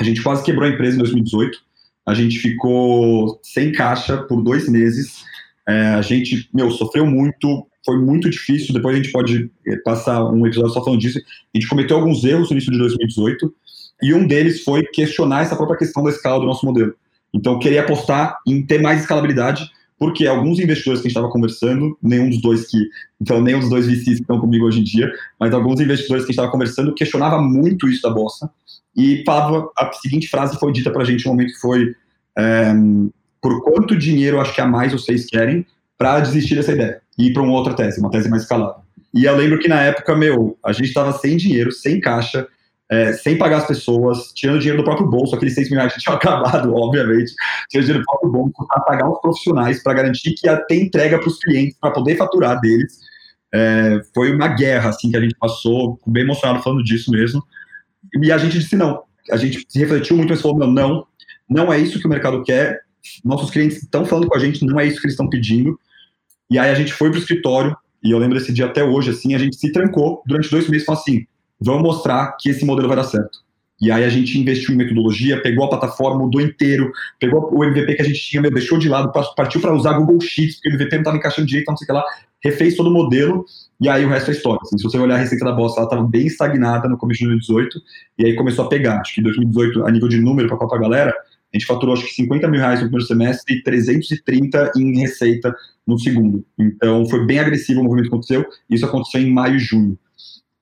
[0.00, 1.63] a gente quase quebrou a empresa em 2018
[2.06, 5.24] a gente ficou sem caixa por dois meses.
[5.66, 8.74] É, a gente, meu, sofreu muito, foi muito difícil.
[8.74, 11.18] Depois a gente pode é, passar um episódio só falando disso.
[11.18, 13.54] A gente cometeu alguns erros no início de 2018
[14.02, 16.94] e um deles foi questionar essa própria questão da escala do nosso modelo.
[17.32, 19.68] Então, queria apostar em ter mais escalabilidade,
[20.04, 22.76] porque alguns investidores que a gente estava conversando, nenhum dos dois que,
[23.18, 26.28] então, nenhum dos dois VCs que estão comigo hoje em dia, mas alguns investidores que
[26.28, 28.50] a gente estava conversando questionava muito isso da Bossa
[28.94, 31.94] e falava, a seguinte frase foi dita para a gente no momento que foi
[32.36, 32.74] é,
[33.40, 35.64] por quanto dinheiro acho que a mais vocês querem
[35.96, 38.82] para desistir dessa ideia e ir para uma outra tese, uma tese mais escalada.
[39.14, 42.46] E eu lembro que na época, meu, a gente estava sem dinheiro, sem caixa,
[42.90, 46.00] é, sem pagar as pessoas, tirando dinheiro do próprio bolso, aqueles 6 mil reais que
[46.00, 47.32] tinham acabado, obviamente,
[47.68, 51.28] tirando dinheiro do próprio bolso para pagar os profissionais, para garantir que ter entrega para
[51.28, 52.98] os clientes, para poder faturar deles.
[53.52, 57.42] É, foi uma guerra, assim, que a gente passou, bem emocionado falando disso mesmo.
[58.20, 59.02] E a gente disse não.
[59.30, 61.06] A gente se refletiu muito, mas falou, não,
[61.48, 62.80] não, é isso que o mercado quer,
[63.24, 65.78] nossos clientes estão falando com a gente, não é isso que eles estão pedindo.
[66.50, 69.10] E aí a gente foi para o escritório, e eu lembro desse dia até hoje,
[69.10, 71.26] assim, a gente se trancou durante dois meses falou assim,
[71.60, 73.44] vamos mostrar que esse modelo vai dar certo.
[73.80, 77.94] E aí a gente investiu em metodologia, pegou a plataforma, mudou inteiro, pegou o MVP
[77.94, 80.72] que a gente tinha, meu, deixou de lado, partiu para usar Google Sheets, porque o
[80.74, 82.04] MVP não estava encaixando direito, não sei o que lá,
[82.42, 83.44] refez todo o modelo,
[83.80, 84.60] e aí o resto é história.
[84.62, 87.26] Assim, se você olhar a receita da Bossa, ela estava bem estagnada no começo de
[87.26, 87.80] 2018,
[88.18, 89.00] e aí começou a pegar.
[89.00, 92.04] Acho que em 2018, a nível de número para a galera, a gente faturou acho
[92.04, 95.54] que 50 mil reais no primeiro semestre e 330 em receita
[95.86, 96.44] no segundo.
[96.58, 98.44] Então foi bem agressivo o movimento que aconteceu.
[98.68, 99.98] Isso aconteceu em maio e junho.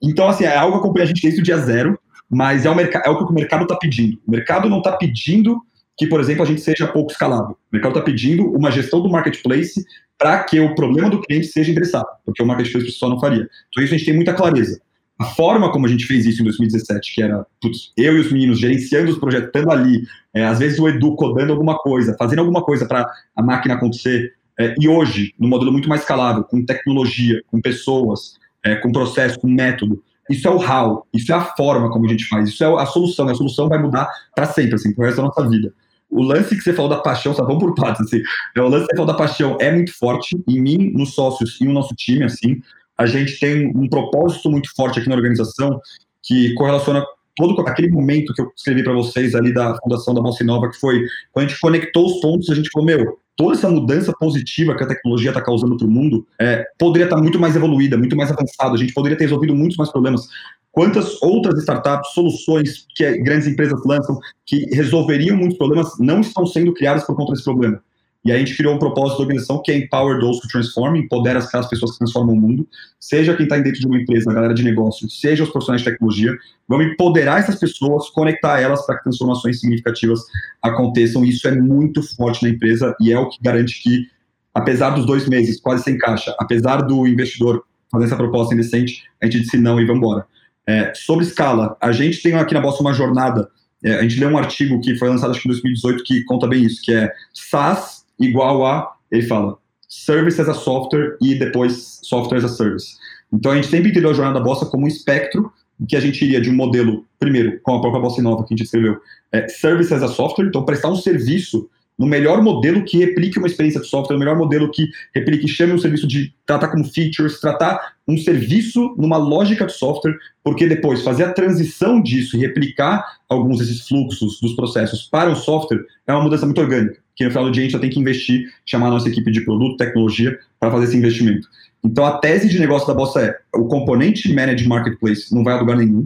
[0.03, 2.81] Então, assim, é algo que acompanha a gente desde o dia zero, mas é o,
[2.81, 4.19] é o que o mercado está pedindo.
[4.27, 5.61] O mercado não está pedindo
[5.97, 7.53] que, por exemplo, a gente seja pouco escalável.
[7.53, 9.85] O mercado está pedindo uma gestão do marketplace
[10.19, 13.49] para que o problema do cliente seja endereçado, porque o marketplace só não faria.
[13.69, 14.81] Então, isso a gente tem muita clareza.
[15.19, 18.33] A forma como a gente fez isso em 2017, que era putz, eu e os
[18.33, 20.03] meninos gerenciando os projetos, estando ali,
[20.35, 24.33] é, às vezes o Edu codando alguma coisa, fazendo alguma coisa para a máquina acontecer,
[24.59, 28.35] é, e hoje, no modelo muito mais escalável, com tecnologia, com pessoas,
[28.65, 32.09] é, com processo, com método, Isso é o how, isso é a forma como a
[32.09, 35.17] gente faz, isso é a solução, a solução vai mudar para sempre, assim, pro resto
[35.17, 35.75] da nossa vida.
[36.09, 38.23] O lance que você falou da paixão, só vamos por partes, assim,
[38.57, 41.65] o lance que você falou da paixão é muito forte em mim, nos sócios e
[41.65, 42.61] no nosso time, assim,
[42.97, 45.81] a gente tem um propósito muito forte aqui na organização
[46.23, 50.45] que correlaciona todo aquele momento que eu escrevi para vocês ali da fundação da Moça
[50.45, 53.69] Nova, que foi quando a gente conectou os pontos, a gente falou, meu, toda essa
[53.69, 57.39] mudança positiva que a tecnologia está causando para o mundo é, poderia estar tá muito
[57.39, 60.27] mais evoluída, muito mais avançada, a gente poderia ter resolvido muitos mais problemas.
[60.71, 66.73] Quantas outras startups, soluções que grandes empresas lançam que resolveriam muitos problemas não estão sendo
[66.73, 67.83] criadas por conta desse problema?
[68.25, 71.41] E a gente criou um propósito da organização que é Empower Those Who Transform, empodera
[71.41, 72.69] aquelas pessoas que transformam o mundo,
[73.01, 75.91] seja quem está dentro de uma empresa, a galera de negócio, seja os profissionais de
[75.91, 76.33] tecnologia,
[76.69, 80.21] vamos empoderar essas pessoas, conectar elas para que transformações significativas
[80.63, 84.07] aconteçam, e isso é muito forte na empresa e é o que garante que,
[84.55, 89.27] apesar dos dois meses quase sem caixa, apesar do investidor fazer essa proposta indecente, a
[89.27, 90.27] gente disse não e vamos embora.
[90.65, 93.51] É, sobre escala, a gente tem aqui na Bolsa uma jornada,
[93.85, 96.47] é, a gente leu um artigo que foi lançado acho que em 2018 que conta
[96.47, 99.59] bem isso, que é SaaS igual a, ele fala,
[99.89, 102.97] Service as a Software e depois Software as a Service.
[103.33, 105.53] Então a gente sempre entendeu a jornada da Bossa como um espectro
[105.89, 108.57] que a gente iria de um modelo, primeiro, com a própria Bossa Nova que a
[108.57, 109.01] gente escreveu,
[109.33, 111.69] é, Service as a Software, então prestar um serviço
[112.03, 115.73] no melhor modelo que replique uma experiência de software, no melhor modelo que replique, chame
[115.73, 121.05] um serviço de tratar como features, tratar um serviço numa lógica de software, porque depois
[121.05, 126.13] fazer a transição disso e replicar alguns desses fluxos dos processos para o software é
[126.13, 128.53] uma mudança muito orgânica, que no final do dia a gente já tem que investir,
[128.67, 131.47] chamar a nossa equipe de produto, tecnologia, para fazer esse investimento.
[131.85, 135.61] Então a tese de negócio da Bossa é, o componente Managed Marketplace não vai a
[135.61, 136.05] lugar nenhum,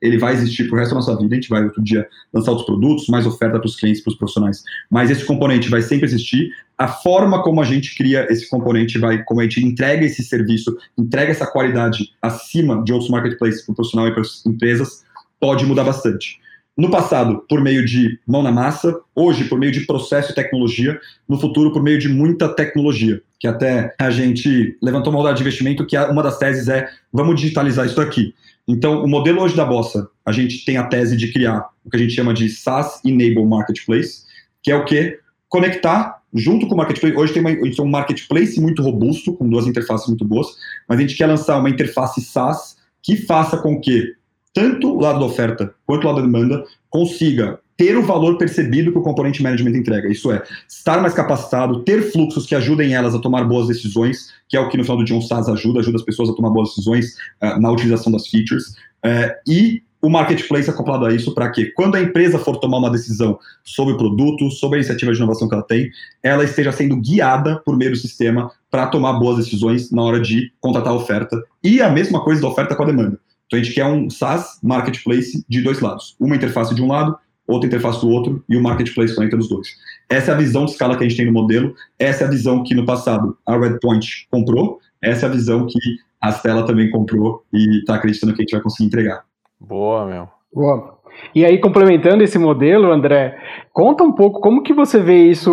[0.00, 1.34] ele vai existir para o resto da nossa vida.
[1.34, 4.18] A gente vai outro dia lançar outros produtos, mais oferta para os clientes, para os
[4.18, 4.62] profissionais.
[4.90, 6.50] Mas esse componente vai sempre existir.
[6.76, 10.76] A forma como a gente cria esse componente, vai, como a gente entrega esse serviço,
[10.96, 15.04] entrega essa qualidade acima de outros marketplaces para o profissional e para as empresas,
[15.40, 16.38] pode mudar bastante.
[16.76, 21.00] No passado, por meio de mão na massa, hoje, por meio de processo e tecnologia,
[21.26, 23.22] no futuro, por meio de muita tecnologia.
[23.40, 27.40] Que até a gente levantou uma rodada de investimento que uma das teses é vamos
[27.40, 28.34] digitalizar isso aqui.
[28.68, 31.96] Então, o modelo hoje da Bossa, a gente tem a tese de criar o que
[31.96, 34.24] a gente chama de SaaS Enable Marketplace,
[34.62, 35.20] que é o que?
[35.48, 37.16] Conectar junto com o marketplace.
[37.16, 40.48] Hoje tem, uma, tem um marketplace muito robusto, com duas interfaces muito boas,
[40.88, 44.14] mas a gente quer lançar uma interface SaaS que faça com que
[44.52, 48.90] tanto o lado da oferta quanto o lado da demanda consiga ter o valor percebido
[48.90, 50.08] que o componente management entrega.
[50.08, 54.56] Isso é, estar mais capacitado, ter fluxos que ajudem elas a tomar boas decisões, que
[54.56, 56.70] é o que no final do um SaaS ajuda, ajuda as pessoas a tomar boas
[56.70, 58.68] decisões uh, na utilização das features,
[59.04, 62.90] uh, e o marketplace acoplado a isso para que, quando a empresa for tomar uma
[62.90, 65.90] decisão sobre o produto, sobre a iniciativa de inovação que ela tem,
[66.22, 70.52] ela esteja sendo guiada por meio do sistema para tomar boas decisões na hora de
[70.60, 71.42] contratar a oferta.
[71.62, 73.18] E a mesma coisa da oferta com a demanda.
[73.46, 76.16] Então a gente quer um SaaS marketplace de dois lados.
[76.20, 79.68] Uma interface de um lado outra interface do outro e o marketplace conecta os dois.
[80.08, 82.30] Essa é a visão de escala que a gente tem no modelo, essa é a
[82.30, 85.78] visão que no passado a Redpoint comprou, essa é a visão que
[86.20, 89.24] a Stella também comprou e está acreditando que a gente vai conseguir entregar.
[89.60, 90.28] Boa, meu.
[90.52, 90.96] Boa.
[91.34, 93.38] E aí, complementando esse modelo, André,
[93.72, 95.50] conta um pouco como que você vê isso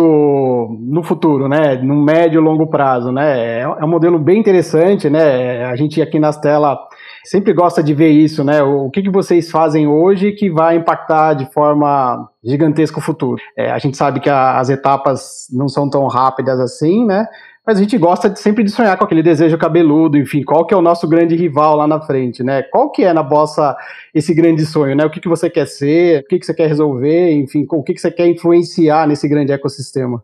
[0.80, 1.76] no futuro, né?
[1.76, 3.60] No médio e longo prazo, né?
[3.60, 5.64] É um modelo bem interessante, né?
[5.64, 6.78] A gente aqui na Stella
[7.24, 8.62] sempre gosta de ver isso, né?
[8.62, 13.40] O que, que vocês fazem hoje que vai impactar de forma gigantesca o futuro?
[13.56, 17.26] É, a gente sabe que a, as etapas não são tão rápidas assim, né?
[17.66, 20.74] Mas a gente gosta de, sempre de sonhar com aquele desejo cabeludo, enfim, qual que
[20.74, 22.62] é o nosso grande rival lá na frente, né?
[22.62, 23.74] Qual que é na bossa
[24.14, 25.04] esse grande sonho, né?
[25.06, 27.94] O que, que você quer ser, o que, que você quer resolver, enfim, o que,
[27.94, 30.22] que você quer influenciar nesse grande ecossistema?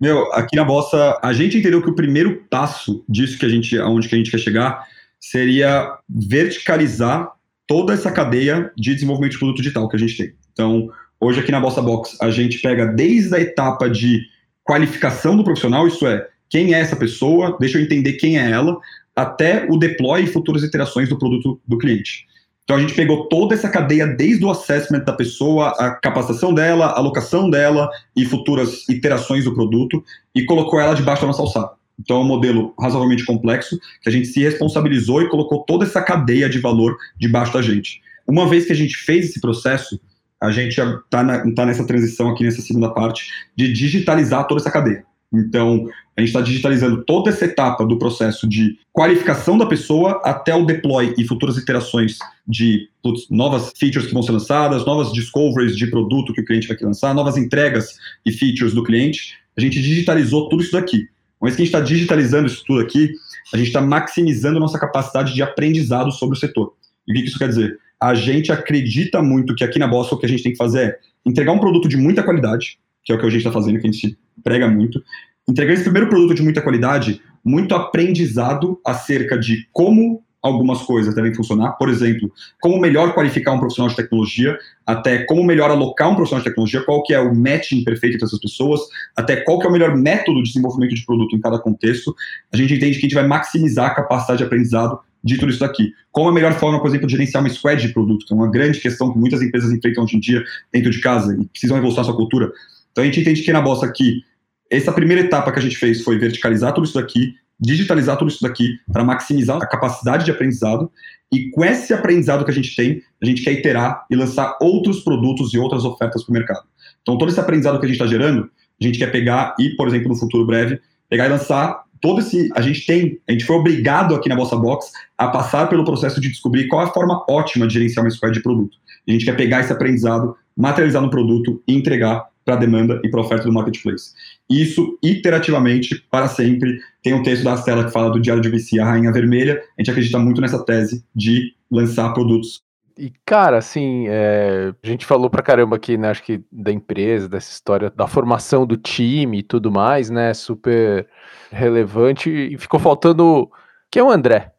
[0.00, 3.78] Meu, aqui na Bossa, a gente entendeu que o primeiro passo disso que a gente,
[3.78, 4.84] aonde que a gente quer chegar,
[5.30, 7.32] seria verticalizar
[7.66, 10.34] toda essa cadeia de desenvolvimento de produto digital que a gente tem.
[10.52, 14.22] Então, hoje aqui na Bossa Box, a gente pega desde a etapa de
[14.62, 18.78] qualificação do profissional, isso é, quem é essa pessoa, deixa eu entender quem é ela,
[19.16, 22.26] até o deploy e futuras iterações do produto do cliente.
[22.64, 26.86] Então a gente pegou toda essa cadeia desde o assessment da pessoa, a capacitação dela,
[26.86, 30.02] a alocação dela e futuras iterações do produto
[30.34, 31.83] e colocou ela debaixo da nossa alçada.
[31.98, 36.02] Então, é um modelo razoavelmente complexo, que a gente se responsabilizou e colocou toda essa
[36.02, 38.00] cadeia de valor debaixo da gente.
[38.26, 40.00] Uma vez que a gente fez esse processo,
[40.40, 45.04] a gente está tá nessa transição aqui nessa segunda parte de digitalizar toda essa cadeia.
[45.32, 50.54] Então, a gente está digitalizando toda essa etapa do processo de qualificação da pessoa até
[50.54, 55.76] o deploy e futuras iterações de putz, novas features que vão ser lançadas, novas discoveries
[55.76, 59.34] de produto que o cliente vai lançar, novas entregas e features do cliente.
[59.56, 61.08] A gente digitalizou tudo isso daqui.
[61.44, 63.12] Uma vez que a gente está digitalizando isso tudo aqui,
[63.52, 66.72] a gente está maximizando nossa capacidade de aprendizado sobre o setor.
[67.06, 67.78] E o que isso quer dizer?
[68.00, 70.80] A gente acredita muito que aqui na Bossa o que a gente tem que fazer
[70.80, 73.78] é entregar um produto de muita qualidade, que é o que a gente está fazendo,
[73.78, 75.04] que a gente prega muito,
[75.46, 81.32] entregar esse primeiro produto de muita qualidade, muito aprendizado acerca de como algumas coisas devem
[81.32, 81.72] funcionar.
[81.72, 82.30] Por exemplo,
[82.60, 86.82] como melhor qualificar um profissional de tecnologia, até como melhor alocar um profissional de tecnologia,
[86.82, 88.82] qual que é o matching perfeito entre essas pessoas,
[89.16, 92.14] até qual que é o melhor método de desenvolvimento de produto em cada contexto.
[92.52, 95.60] A gente entende que a gente vai maximizar a capacidade de aprendizado de tudo isso
[95.60, 95.94] daqui.
[96.12, 98.50] Qual a melhor forma, por exemplo, de gerenciar uma squad de produto, que é uma
[98.50, 102.04] grande questão que muitas empresas enfrentam hoje em dia dentro de casa e precisam revolucionar
[102.04, 102.52] sua cultura.
[102.92, 104.22] Então a gente entende que na Bossa aqui,
[104.70, 108.42] essa primeira etapa que a gente fez foi verticalizar tudo isso daqui, digitalizar tudo isso
[108.42, 110.90] daqui para maximizar a capacidade de aprendizado.
[111.32, 115.00] E com esse aprendizado que a gente tem, a gente quer iterar e lançar outros
[115.00, 116.64] produtos e outras ofertas para o mercado.
[117.02, 119.88] Então, todo esse aprendizado que a gente está gerando, a gente quer pegar e, por
[119.88, 122.50] exemplo, no futuro breve, pegar e lançar todo esse.
[122.54, 126.20] A gente tem, a gente foi obrigado aqui na Bossa Box a passar pelo processo
[126.20, 128.76] de descobrir qual é a forma ótima de gerenciar uma squad de produto.
[129.08, 133.08] A gente quer pegar esse aprendizado, materializar no produto e entregar para a demanda e
[133.08, 134.12] para a oferta do marketplace.
[134.48, 136.78] Isso iterativamente, para sempre.
[137.02, 139.62] Tem um texto da Stella que fala do Diário de VC, a Rainha Vermelha.
[139.76, 142.62] A gente acredita muito nessa tese de lançar produtos.
[142.96, 147.28] E, cara, assim, é, a gente falou pra caramba aqui, né, acho que da empresa,
[147.28, 151.08] dessa história da formação do time e tudo mais, né, super
[151.50, 153.50] relevante, e ficou faltando,
[153.90, 154.52] quem é o André?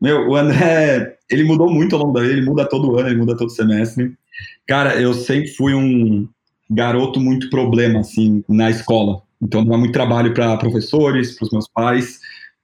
[0.00, 3.18] Meu, o André, ele mudou muito ao longo da vida, ele muda todo ano, ele
[3.18, 4.16] muda todo semestre.
[4.66, 6.26] Cara, eu sempre fui um,
[6.70, 9.22] garoto muito problema, assim, na escola.
[9.40, 12.18] Então, é muito trabalho para professores, para os meus pais,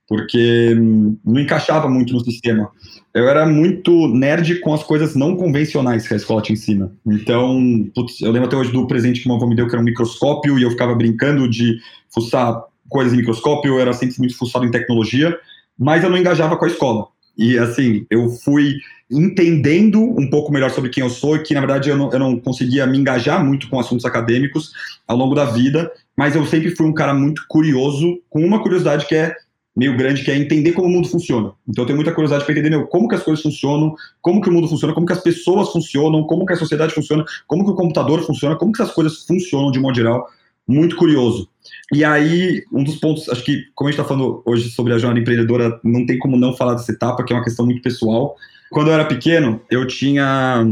[0.09, 2.71] porque hum, não encaixava muito no sistema.
[3.15, 6.93] Eu era muito nerd com as coisas não convencionais que a escola te ensina.
[7.07, 9.81] Então, putz, eu lembro até hoje do presente que meu avô me deu, que era
[9.81, 11.79] um microscópio, e eu ficava brincando de
[12.13, 15.37] fuçar coisas em microscópio, eu era sempre muito fuçado em tecnologia,
[15.79, 17.07] mas eu não engajava com a escola.
[17.37, 18.75] E assim, eu fui
[19.11, 22.39] entendendo um pouco melhor sobre quem eu sou que, na verdade, eu não, eu não
[22.39, 24.73] conseguia me engajar muito com assuntos acadêmicos
[25.07, 29.07] ao longo da vida, mas eu sempre fui um cara muito curioso, com uma curiosidade
[29.07, 29.35] que é
[29.77, 31.53] meio grande, que é entender como o mundo funciona.
[31.69, 34.49] Então eu tenho muita curiosidade para entender meu, como que as coisas funcionam, como que
[34.49, 37.71] o mundo funciona, como que as pessoas funcionam, como que a sociedade funciona, como que
[37.71, 40.29] o computador funciona, como que essas coisas funcionam de modo geral.
[40.67, 41.49] Muito curioso.
[41.93, 44.99] E aí, um dos pontos, acho que, como a gente está falando hoje sobre a
[44.99, 48.35] jornada empreendedora, não tem como não falar dessa etapa, que é uma questão muito pessoal.
[48.71, 50.67] Quando eu era pequeno, eu tinha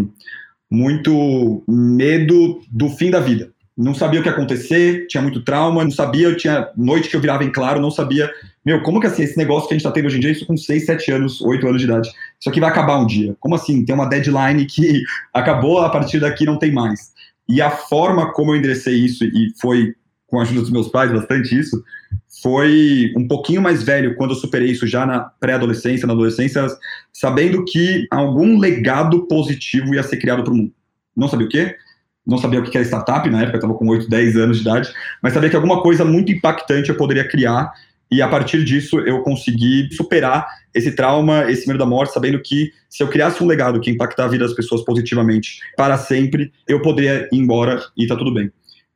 [0.70, 3.52] muito medo do fim da vida.
[3.76, 7.16] Não sabia o que ia acontecer, tinha muito trauma, não sabia, eu tinha noite que
[7.16, 8.30] eu virava em claro, não sabia,
[8.64, 10.46] meu, como que assim, esse negócio que a gente está tendo hoje em dia, isso
[10.46, 13.34] com 6, 7 anos, 8 anos de idade, isso aqui vai acabar um dia.
[13.40, 13.84] Como assim?
[13.84, 15.02] Tem uma deadline que
[15.32, 17.12] acabou, a partir daqui não tem mais.
[17.48, 19.94] E a forma como eu enderecei isso, e foi
[20.26, 21.82] com a ajuda dos meus pais, bastante isso,
[22.42, 26.66] foi um pouquinho mais velho quando eu superei isso já na pré-adolescência, na adolescência,
[27.12, 30.72] sabendo que algum legado positivo ia ser criado para o mundo.
[31.16, 31.76] Não sabia o quê,
[32.26, 34.62] não sabia o que era startup, na época eu estava com 8, 10 anos de
[34.62, 37.72] idade, mas sabia que alguma coisa muito impactante eu poderia criar
[38.10, 42.70] e a partir disso eu consegui superar esse trauma, esse medo da morte, sabendo que
[42.88, 46.82] se eu criasse um legado que impactar a vida das pessoas positivamente para sempre, eu
[46.82, 48.50] poderia ir embora e tá tudo bem.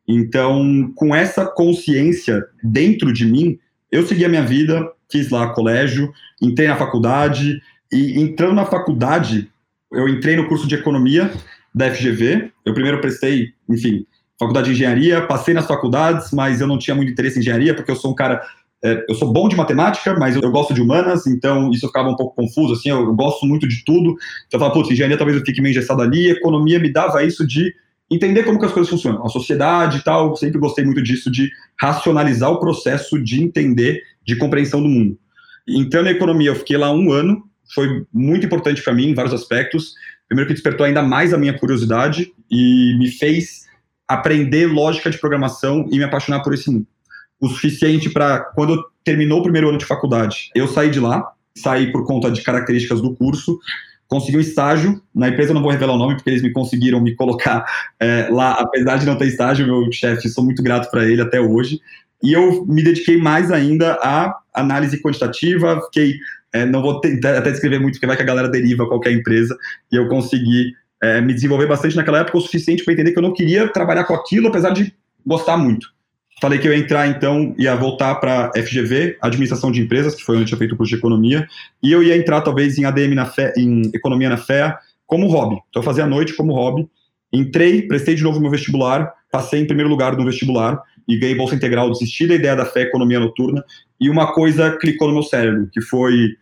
[0.09, 3.59] Então, com essa consciência dentro de mim,
[3.90, 7.61] eu segui a minha vida, fiz lá colégio, entrei na faculdade,
[7.92, 9.51] e entrando na faculdade,
[9.92, 11.33] eu entrei no curso de economia
[11.75, 12.51] da FGV.
[12.64, 14.07] Eu primeiro prestei, enfim,
[14.38, 17.90] faculdade de engenharia, passei nas faculdades, mas eu não tinha muito interesse em engenharia, porque
[17.90, 18.42] eu sou um cara.
[18.85, 22.11] É, eu sou bom de matemática, mas eu, eu, gosto de humanas, então isso ficava
[22.11, 24.11] um pouco confuso, assim, eu, eu gosto muito de tudo.
[24.47, 27.47] Então eu falava, putz, engenharia talvez eu fique meio engessado ali, economia me dava isso
[27.47, 27.75] de
[28.11, 31.51] entender como que as coisas funcionam, a sociedade e tal, sempre gostei muito disso, de
[31.81, 35.19] racionalizar o processo de entender, de compreensão do mundo.
[35.69, 37.42] Então, na economia, eu fiquei lá um ano,
[37.75, 39.95] foi muito importante para mim em vários aspectos.
[40.29, 43.66] Primeiro que despertou ainda mais a minha curiosidade e me fez
[44.09, 46.87] aprender lógica de programação e me apaixonar por esse mundo.
[47.40, 51.90] O suficiente para, quando terminou o primeiro ano de faculdade, eu saí de lá, saí
[51.90, 53.59] por conta de características do curso,
[54.09, 57.01] consegui um estágio na empresa, eu não vou revelar o nome porque eles me conseguiram
[57.01, 57.64] me colocar
[58.01, 61.40] é, lá, apesar de não ter estágio, meu chefe, sou muito grato para ele até
[61.40, 61.81] hoje.
[62.23, 66.15] E eu me dediquei mais ainda à análise quantitativa, fiquei,
[66.52, 69.57] é, não vou tentar até descrever muito, porque vai que a galera deriva qualquer empresa,
[69.92, 73.23] e eu consegui é, me desenvolver bastante naquela época, o suficiente para entender que eu
[73.23, 74.94] não queria trabalhar com aquilo, apesar de
[75.27, 75.96] gostar muito.
[76.41, 80.37] Falei que eu ia entrar, então, ia voltar para FGV, Administração de Empresas, que foi
[80.37, 81.49] onde eu tinha feito o curso de Economia,
[81.83, 84.77] e eu ia entrar, talvez, em ADM na fé, em Economia na Fé,
[85.07, 85.57] como hobby.
[85.71, 86.87] Então, eu fazia a noite como hobby.
[87.33, 91.55] Entrei, prestei de novo meu vestibular, passei em primeiro lugar no vestibular e ganhei bolsa
[91.55, 91.91] integral.
[91.91, 93.65] Desisti da ideia da fé economia noturna
[94.01, 96.37] e uma coisa clicou no meu cérebro, que foi,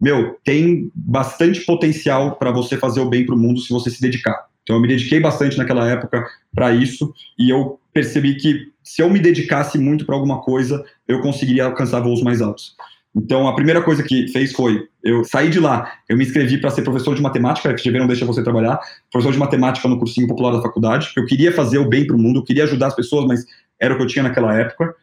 [0.00, 4.00] meu, tem bastante potencial para você fazer o bem para o mundo se você se
[4.00, 4.46] dedicar.
[4.62, 6.24] Então eu me dediquei bastante naquela época
[6.54, 11.20] para isso e eu percebi que se eu me dedicasse muito para alguma coisa, eu
[11.20, 12.74] conseguiria alcançar voos mais altos.
[13.14, 16.70] Então, a primeira coisa que fez foi, eu saí de lá, eu me inscrevi para
[16.70, 18.78] ser professor de matemática, a FGV não deixa você trabalhar,
[19.10, 22.18] professor de matemática no cursinho popular da faculdade, eu queria fazer o bem para o
[22.18, 23.44] mundo, eu queria ajudar as pessoas, mas
[23.80, 24.94] era o que eu tinha naquela época.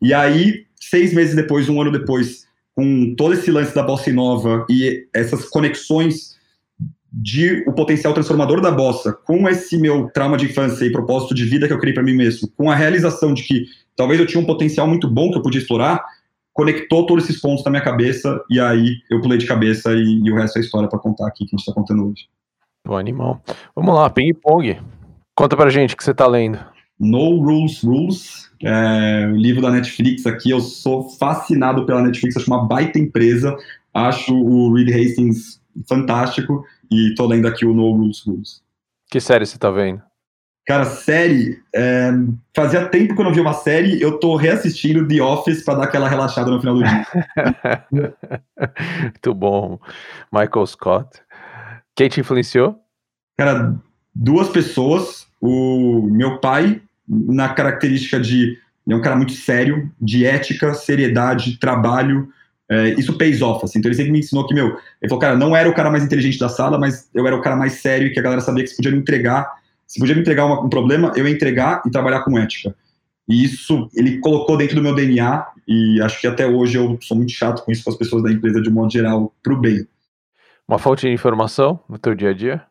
[0.00, 4.64] E aí, seis meses depois, um ano depois, com todo esse lance da bossa nova
[4.70, 6.37] e essas conexões
[7.20, 11.44] de o potencial transformador da bossa, com esse meu trauma de infância e propósito de
[11.44, 13.66] vida que eu criei para mim mesmo, com a realização de que
[13.96, 16.00] talvez eu tinha um potencial muito bom que eu podia explorar,
[16.52, 20.30] conectou todos esses pontos na minha cabeça e aí eu pulei de cabeça e, e
[20.30, 22.28] o resto é história para contar aqui que a gente está contando hoje.
[22.86, 23.42] Bom animal.
[23.74, 24.78] Vamos lá, ping pong.
[25.34, 26.58] Conta pra gente o que você tá lendo.
[27.00, 30.50] No Rules Rules, é, o livro da Netflix aqui.
[30.50, 33.56] Eu sou fascinado pela Netflix, acho uma baita empresa.
[33.92, 38.62] Acho o Reed Hastings fantástico e tô lendo aqui o No Rules Rules.
[39.10, 40.02] Que série você tá vendo?
[40.68, 41.62] Cara, série.
[41.74, 42.10] É,
[42.54, 45.84] fazia tempo que eu não vi uma série, eu tô reassistindo The Office para dar
[45.84, 47.06] aquela relaxada no final do dia.
[49.02, 49.78] Muito bom.
[50.30, 51.22] Michael Scott.
[51.96, 52.78] Quem te influenciou?
[53.38, 53.74] Cara,
[54.14, 55.26] duas pessoas.
[55.40, 58.58] O meu pai, na característica de.
[58.86, 62.28] é um cara muito sério, de ética, seriedade, trabalho.
[62.70, 63.78] É, isso pays off, assim.
[63.78, 64.66] Então ele sempre me ensinou que, meu,
[65.00, 67.40] ele falou, cara, não era o cara mais inteligente da sala, mas eu era o
[67.40, 69.58] cara mais sério, que a galera sabia que se podia me entregar
[69.88, 72.76] se podia me entregar uma, um problema, eu ia entregar e trabalhar com ética.
[73.26, 77.16] E isso ele colocou dentro do meu DNA e acho que até hoje eu sou
[77.16, 79.60] muito chato com isso com as pessoas da empresa de um modo geral para o
[79.60, 79.86] bem.
[80.66, 82.62] Uma fonte de informação no teu dia a dia?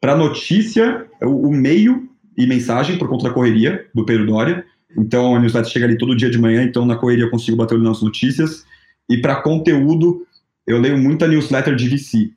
[0.00, 2.08] Para notícia, o, o, meio
[2.38, 4.64] e mensagem por conta da correria do Pedro Dória.
[4.96, 7.74] Então a newsletter chega ali todo dia de manhã, então na correria eu consigo bater
[7.74, 8.64] olho nas notícias.
[9.08, 10.26] E para conteúdo,
[10.66, 12.32] eu leio muita newsletter de VC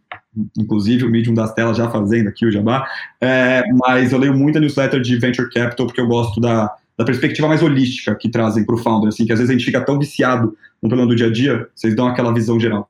[0.58, 2.88] inclusive o Medium das telas já fazendo aqui o jabá,
[3.20, 7.48] é, mas eu leio muita newsletter de Venture Capital porque eu gosto da, da perspectiva
[7.48, 9.98] mais holística que trazem para o founder, assim, que às vezes a gente fica tão
[9.98, 12.90] viciado no plano do dia a dia, vocês dão aquela visão geral.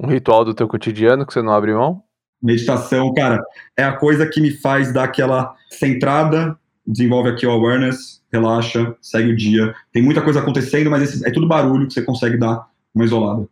[0.00, 2.02] Um ritual do teu cotidiano que você não abre mão?
[2.42, 3.42] Meditação, cara,
[3.76, 9.30] é a coisa que me faz dar aquela centrada, desenvolve aqui o awareness, relaxa, segue
[9.30, 9.74] o dia.
[9.92, 13.48] Tem muita coisa acontecendo, mas esse, é tudo barulho que você consegue dar uma isolada.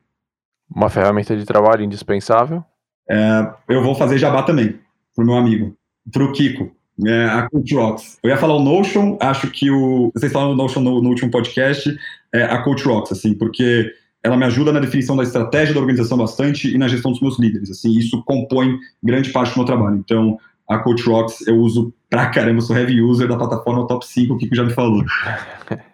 [0.75, 2.65] Uma ferramenta de trabalho indispensável?
[3.09, 4.79] É, eu vou fazer jabá também,
[5.15, 5.77] pro meu amigo,
[6.11, 6.71] pro Kiko,
[7.07, 8.19] é, a Coach Rocks.
[8.23, 10.11] Eu ia falar o Notion, acho que o.
[10.15, 11.95] Vocês falaram do Notion no, no, último podcast,
[12.33, 16.17] é a Coach Rocks, assim, porque ela me ajuda na definição da estratégia da organização
[16.17, 19.97] bastante e na gestão dos meus líderes, assim, isso compõe grande parte do meu trabalho.
[19.97, 20.39] Então,
[20.69, 24.39] a Coach Rocks eu uso pra caramba, sou heavy user da plataforma Top 5, o
[24.39, 25.03] Kiko já me falou.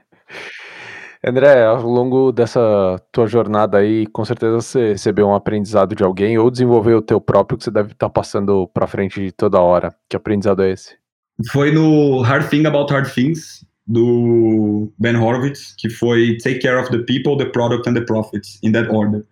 [1.25, 2.61] André, ao longo dessa
[3.11, 7.21] tua jornada aí, com certeza você recebeu um aprendizado de alguém ou desenvolveu o teu
[7.21, 9.95] próprio que você deve estar passando para frente toda hora.
[10.09, 10.97] Que aprendizado é esse?
[11.51, 16.91] Foi no Hard Thing About Hard Things, do Ben Horowitz, que foi Take Care of
[16.91, 19.25] the People, the Product and the Profits, in that order.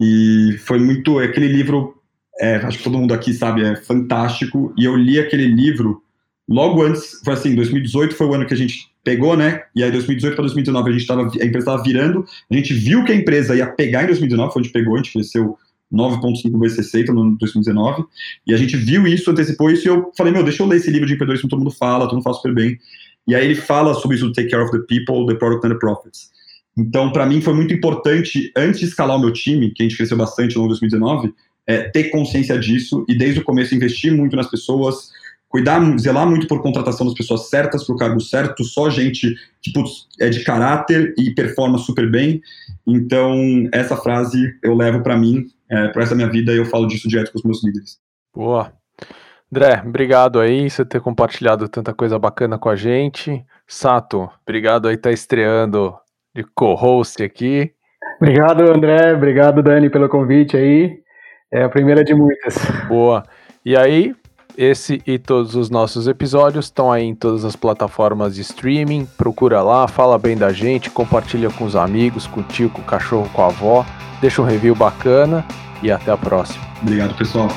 [0.00, 1.18] E foi muito.
[1.20, 1.94] Aquele livro,
[2.40, 4.74] é, acho que todo mundo aqui sabe, é fantástico.
[4.76, 6.02] E eu li aquele livro
[6.48, 9.62] logo antes, foi assim, 2018 foi o ano que a gente pegou, né?
[9.74, 13.04] E aí 2018 para 2019 a gente tava, a empresa estava virando, a gente viu
[13.04, 15.56] que a empresa ia pegar em 2019, foi onde pegou, a gente cresceu
[15.92, 18.04] 9.5 vezes então no 2019,
[18.46, 20.90] e a gente viu isso, antecipou isso, e eu falei, meu, deixa eu ler esse
[20.90, 22.78] livro de empreendedorismo, todo mundo fala, todo mundo fala super bem.
[23.26, 25.78] E aí ele fala sobre isso, take care of the people, the product and the
[25.78, 26.30] profits.
[26.76, 29.96] Então, para mim foi muito importante, antes de escalar o meu time, que a gente
[29.96, 31.34] cresceu bastante no 2019,
[31.66, 35.10] é, ter consciência disso e desde o começo investir muito nas pessoas,
[35.50, 39.72] cuidar, zelar muito por contratação das pessoas certas para o cargo certo, só gente que
[39.72, 42.40] putz, é de caráter e performa super bem.
[42.86, 46.86] Então, essa frase eu levo para mim, é, para essa minha vida, e eu falo
[46.86, 47.98] disso direto com os meus líderes.
[48.32, 48.72] Boa.
[49.52, 53.44] André, obrigado aí você ter compartilhado tanta coisa bacana com a gente.
[53.66, 55.92] Sato, obrigado aí estar tá estreando
[56.32, 57.72] de co-host aqui.
[58.20, 59.14] Obrigado, André.
[59.14, 61.00] Obrigado, Dani, pelo convite aí.
[61.52, 62.56] É a primeira de muitas.
[62.86, 63.24] Boa.
[63.64, 64.14] E aí,
[64.60, 69.08] esse e todos os nossos episódios estão aí em todas as plataformas de streaming.
[69.16, 72.84] Procura lá, fala bem da gente, compartilha com os amigos, com o tio, com o
[72.84, 73.86] cachorro, com a avó.
[74.20, 75.46] Deixa um review bacana
[75.82, 76.62] e até a próxima.
[76.82, 77.48] Obrigado, pessoal.